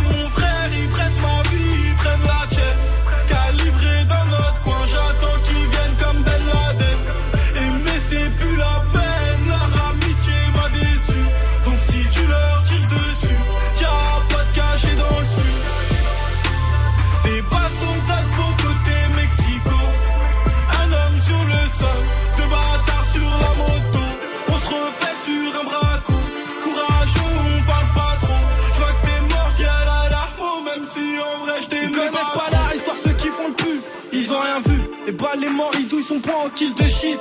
[35.08, 37.20] Et bah les morts, ils douillent son point en kill de shit.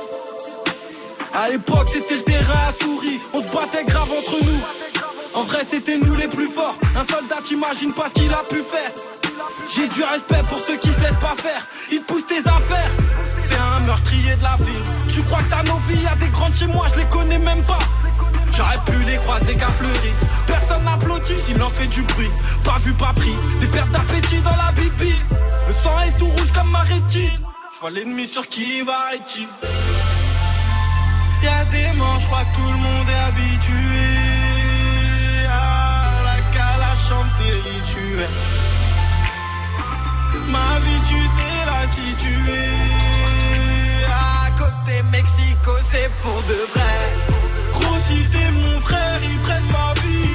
[1.34, 3.20] À l'époque, c'était le terrain à souris.
[3.34, 4.60] On se battait grave entre nous.
[5.34, 6.76] En vrai, c'était nous les plus forts.
[6.96, 8.90] Un soldat, t'imagines pas ce qu'il a pu faire.
[9.74, 11.66] J'ai du respect pour ceux qui se laissent pas faire.
[11.92, 12.90] Ils poussent tes affaires.
[13.36, 14.84] C'est un meurtrier de la ville.
[15.08, 17.64] Tu crois que t'as nos vies, y'a des grandes chez moi, je les connais même
[17.64, 17.80] pas.
[18.52, 20.12] J'aurais pu les croiser qu'à Fleury.
[20.46, 22.30] Personne n'applaudit, silence fait du bruit.
[22.64, 23.34] Pas vu, pas pris.
[23.60, 25.13] Des pertes d'appétit dans la bibi.
[27.90, 29.40] L'ennemi sur qui va être
[31.42, 33.74] Y'a des morts, je crois que tout le monde est habitué.
[35.48, 38.34] À la calachante, c'est le rituel.
[40.46, 42.70] Ma vie, tu sais la situer.
[44.08, 46.98] À côté Mexico, c'est pour de vrai.
[47.74, 50.33] Gros, si t'es mon frère, ils prennent ma vie,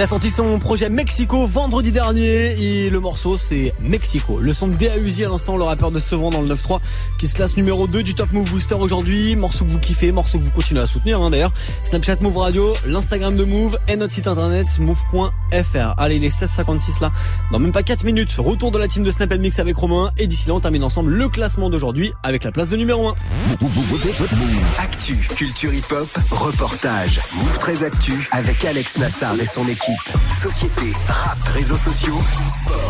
[0.00, 4.38] Il a sorti son projet Mexico vendredi dernier et le morceau c'est Mexico.
[4.40, 6.80] Le son de DA Uzi à l'instant, le rappeur de Sevran dans le 9-3
[7.18, 9.36] qui se classe numéro 2 du Top Move Booster aujourd'hui.
[9.36, 11.52] Morceau que vous kiffez, morceau que vous continuez à soutenir hein, d'ailleurs.
[11.84, 15.94] Snapchat Move Radio, l'Instagram de Move et notre site internet move.fr.
[15.98, 17.12] Allez, il est 16h56 là.
[17.52, 20.26] Dans même pas 4 minutes, retour de la team de Snap Mix avec Romain et
[20.26, 23.14] d'ici là on termine ensemble le classement d'aujourd'hui avec la place de numéro 1.
[24.78, 27.20] Actu, culture hip-hop, reportage.
[27.36, 29.89] Move 13 Actu avec Alex Nassar et son équipe.
[30.40, 32.18] Société, rap, réseaux sociaux,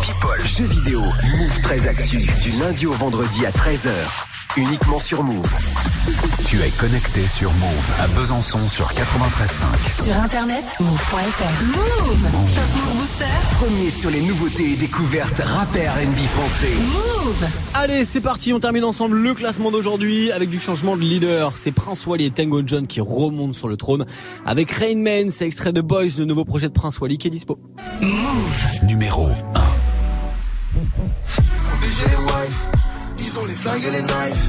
[0.01, 1.01] people, jeux vidéo.
[1.01, 3.89] Move 13 Actu du lundi au vendredi à 13h.
[4.57, 5.49] Uniquement sur Move.
[6.45, 10.03] Tu es connecté sur Move à Besançon sur 93.5.
[10.03, 11.63] Sur internet, move.fr.
[11.67, 12.41] Move Top
[12.75, 13.25] Move Booster.
[13.53, 16.73] Premier sur les nouveautés et découvertes rap et R&B français.
[16.81, 21.53] Move Allez, c'est parti, on termine ensemble le classement d'aujourd'hui avec du changement de leader.
[21.55, 24.05] C'est Prince Wally et Tango John qui remontent sur le trône.
[24.45, 27.31] Avec Rain Man, c'est extrait de Boys, le nouveau projet de Prince Wally qui est
[27.31, 27.57] dispo.
[28.01, 29.70] Move Numéro 1.
[33.31, 34.43] Ils ont les flingues et les knives.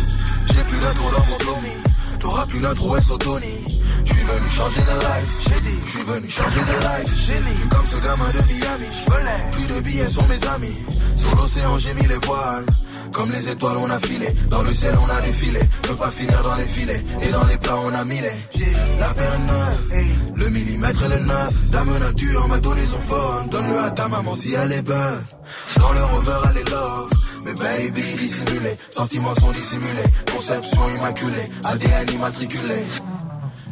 [0.49, 1.77] J'ai plus d'intro dans mon Tommy,
[2.21, 3.65] t'auras plus d'intro SO Tony.
[4.05, 7.15] Je suis venu changer de life, j'ai dit, je suis venu changer de life.
[7.17, 10.79] J'ai mis, comme ce gamin de Miami, je Plus de billets sont mes amis,
[11.17, 12.67] sur l'océan j'ai mis les voiles.
[13.13, 15.61] Comme les étoiles on a filé, dans le ciel on a défilé.
[15.61, 18.65] Ne pas finir dans les filets, et dans les plats on a mis les
[18.99, 23.49] La paire est neuve, le millimètre et le neuf Dame nature m'a donné son phone,
[23.51, 25.25] donne-le à ta maman si elle est bonne.
[25.77, 27.11] Dans le rover elle est love
[27.45, 32.87] mais baby dissimulé, sentiments sont dissimulés Conception immaculée, ADN immatriculé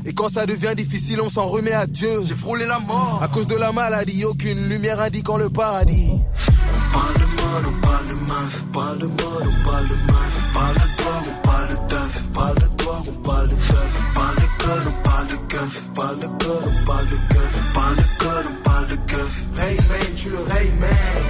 [0.07, 2.09] et quand ça devient difficile, on s'en remet à Dieu.
[2.27, 3.21] J'ai frôlé la mort.
[3.23, 6.13] À cause de la maladie, aucune lumière indiquant le paradis.
[6.13, 8.65] On parle de mode, on parle de meuf.
[8.65, 10.31] On parle de mode, on parle de meuf.
[10.41, 12.23] On parle de drogue, on parle de teuf.
[12.25, 14.01] On parle de drogue, on parle de teuf.
[14.01, 15.83] On parle de code, on parle de keuf.
[15.87, 17.53] On parle de code, on parle de keuf.
[17.61, 19.45] On parle de code, on parle de keuf.
[19.55, 21.30] Rayman, tu le Rayman.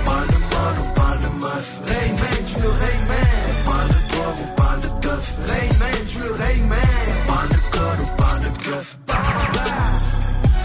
[1.61, 1.80] Meuf.
[1.86, 3.30] Rayman, tu le Rayman.
[3.50, 5.24] On parle de drogue, on parle de teuf.
[5.46, 6.78] Rayman, tu le Rayman.
[7.11, 8.98] On parle de code, on parle de keuf.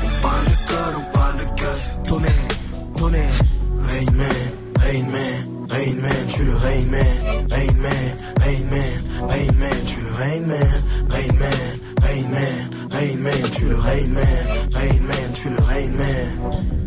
[0.03, 1.81] On parle de code, on parle de keuf.
[2.03, 2.47] Tonnerre,
[2.97, 3.39] tonnerre.
[3.89, 4.41] Rayman,
[4.83, 7.13] Rayman, Rayman, tu le Rayman.
[7.49, 8.05] Rayman,
[8.43, 8.91] Rayman,
[9.29, 10.69] Rayman, tu le Rayman.
[11.09, 11.61] Rayman,
[12.01, 12.55] Rayman,
[12.91, 14.35] Rayman, tu le Rayman.
[14.73, 16.84] Rayman, tu le Rayman.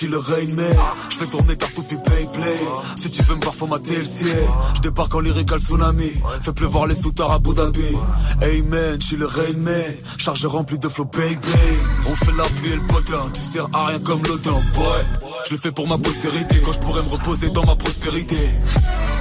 [0.00, 0.76] Suis le Rain Man.
[1.10, 2.26] Je fais tourner ta poupée play.
[2.96, 4.48] Si tu veux me voir, faut mater le ciel.
[4.76, 6.12] Je débarque en lyrical tsunami.
[6.40, 7.82] Fais pleuvoir les soutards à Abu Dhabi.
[8.70, 9.94] Man, je suis le Rain Man.
[10.16, 11.38] Charge remplie de flow bang.
[12.08, 13.24] On fait la pluie et le potin.
[13.34, 15.30] Tu sers à rien comme l'odin, boy.
[15.46, 16.56] Je le fais pour ma postérité.
[16.64, 18.38] Quand je pourrais me reposer dans ma prospérité.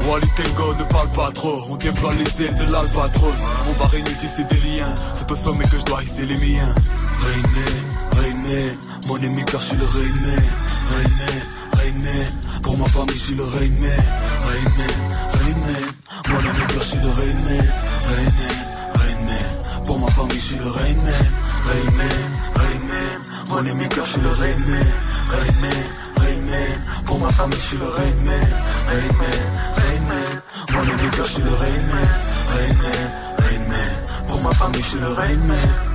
[0.07, 1.61] Wally Tango, ne parle pas trop.
[1.69, 3.41] On déploie les ailes de l'albatros.
[3.67, 4.95] On va réunir tisser des liens.
[4.95, 6.73] C'est au sommet que je dois hisser les miens.
[7.19, 7.41] Rain
[8.19, 8.77] Man, Rain Man.
[9.07, 10.43] Mon ennemi car je le Rain Man.
[10.91, 11.37] Rain Man,
[11.77, 12.61] Rain Man.
[12.61, 14.03] Pour ma famille, je suis le Rain Man.
[14.43, 14.97] Rain Man,
[15.33, 15.85] Rain Man.
[16.29, 17.67] Mon ennemi car je suis le Rain Man.
[18.03, 18.57] Rain Man,
[18.95, 19.83] Rain Man.
[19.85, 21.27] Pour ma famille, je le Rain Man.
[21.65, 22.19] Rain Man,
[22.55, 23.09] Rain Man.
[23.49, 24.29] Mon ennemi car je suis le.
[27.05, 28.47] Pour ma famille, je le Rain Man.
[28.87, 29.41] Rain Man,
[29.77, 30.29] Rain Man.
[30.73, 31.49] Mon ennemi car le.
[34.27, 35.88] Pour ma famille, je suis le Rain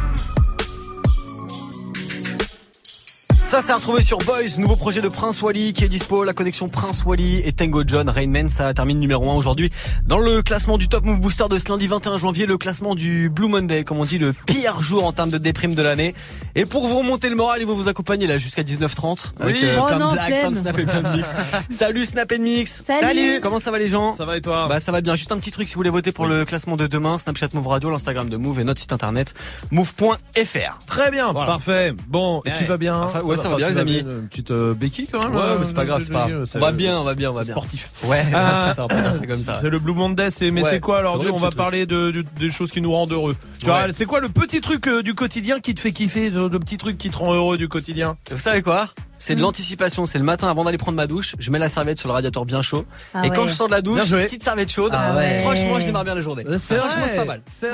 [3.55, 6.25] Ça, c'est retrouvé sur Boys, nouveau projet de Prince Wally qui est dispo.
[6.25, 8.09] La connexion Prince Wally et Tango John.
[8.09, 9.71] Rainman, ça termine numéro 1 aujourd'hui
[10.09, 12.47] dans le classement du Top Move Booster de ce lundi 21 janvier.
[12.47, 15.77] Le classement du Blue Monday, comme on dit, le pire jour en termes de déprime
[15.77, 16.17] de l'année.
[16.57, 19.61] Et pour vous remonter le moral, ils vont vous accompagner là jusqu'à 19h30 avec Oui.
[19.67, 21.33] euh, Oh plein non, de blagues, plein de snaps et plein de mix.
[21.71, 22.83] Salut Snap and Mix.
[22.85, 23.39] Salut.
[23.41, 24.17] Comment ça va les gens?
[24.17, 24.67] Ça va et toi?
[24.69, 25.15] Bah ça va bien.
[25.15, 27.69] Juste un petit truc si vous voulez voter pour le classement de demain, Snapchat Move
[27.69, 29.33] Radio, l'Instagram de Move et notre site internet
[29.71, 30.79] move.fr.
[30.89, 31.53] Très bien, Voilà.
[31.53, 31.93] parfait.
[32.09, 32.65] Bon, et tu Ouais.
[32.65, 33.01] vas bien?
[33.01, 33.99] Enfin, ouais, ça va bien, les amis.
[33.99, 35.35] Une petite euh, béquille quand même.
[35.35, 37.31] Ouais, euh, mais c'est pas grave, c'est pas c'est On va bien, on va bien,
[37.31, 37.53] on va bien.
[37.55, 37.89] Sportif.
[38.05, 39.55] Ouais, Ah, c'est ça, dire ça comme ça.
[39.61, 42.25] C'est le Blue Monday, c'est- mais c'est quoi alors c'est On va parler de, de-
[42.39, 43.37] des choses qui nous rendent heureux.
[43.59, 46.49] Tu vois, c'est quoi le petit truc euh, du quotidien qui te fait kiffer, le
[46.59, 48.17] petit truc qui te rend heureux du quotidien?
[48.31, 48.89] Vous savez quoi?
[49.27, 49.43] C'est de Hmm.
[49.45, 50.05] l'anticipation.
[50.05, 51.35] C'est le matin avant d'aller prendre ma douche.
[51.39, 52.85] Je mets la serviette sur le radiateur bien chaud.
[53.15, 53.49] Ah et quand ouais.
[53.49, 54.93] je sors de la douche, petite serviette chaude.
[54.95, 55.41] Ah ouais.
[55.41, 56.45] Franchement, je démarre bien la journée.
[56.59, 57.41] C'est Franchement, c'est pas mal.
[57.47, 57.71] C'est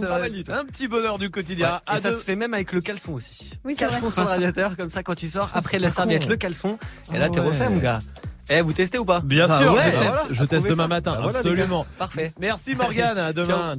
[0.00, 0.52] pas mal du tout.
[0.52, 1.80] Un petit bonheur du quotidien.
[1.90, 3.52] Ouais, et ça deux- se fait même avec le caleçon aussi.
[3.66, 4.10] Oui, c'est caleçon vrai.
[4.12, 6.78] sur le radiateur, comme ça quand tu sors, après la serviette, le caleçon.
[7.12, 7.48] Et Ah là, t'es ouais.
[7.48, 7.98] refait, mon gars.
[8.50, 10.88] Eh, vous testez ou pas Bien sûr, ouais, je teste, je teste demain ça.
[10.88, 11.86] matin, Bah voilà, absolument.
[11.98, 12.30] Parfait.
[12.38, 13.76] Merci Morgane, à demain.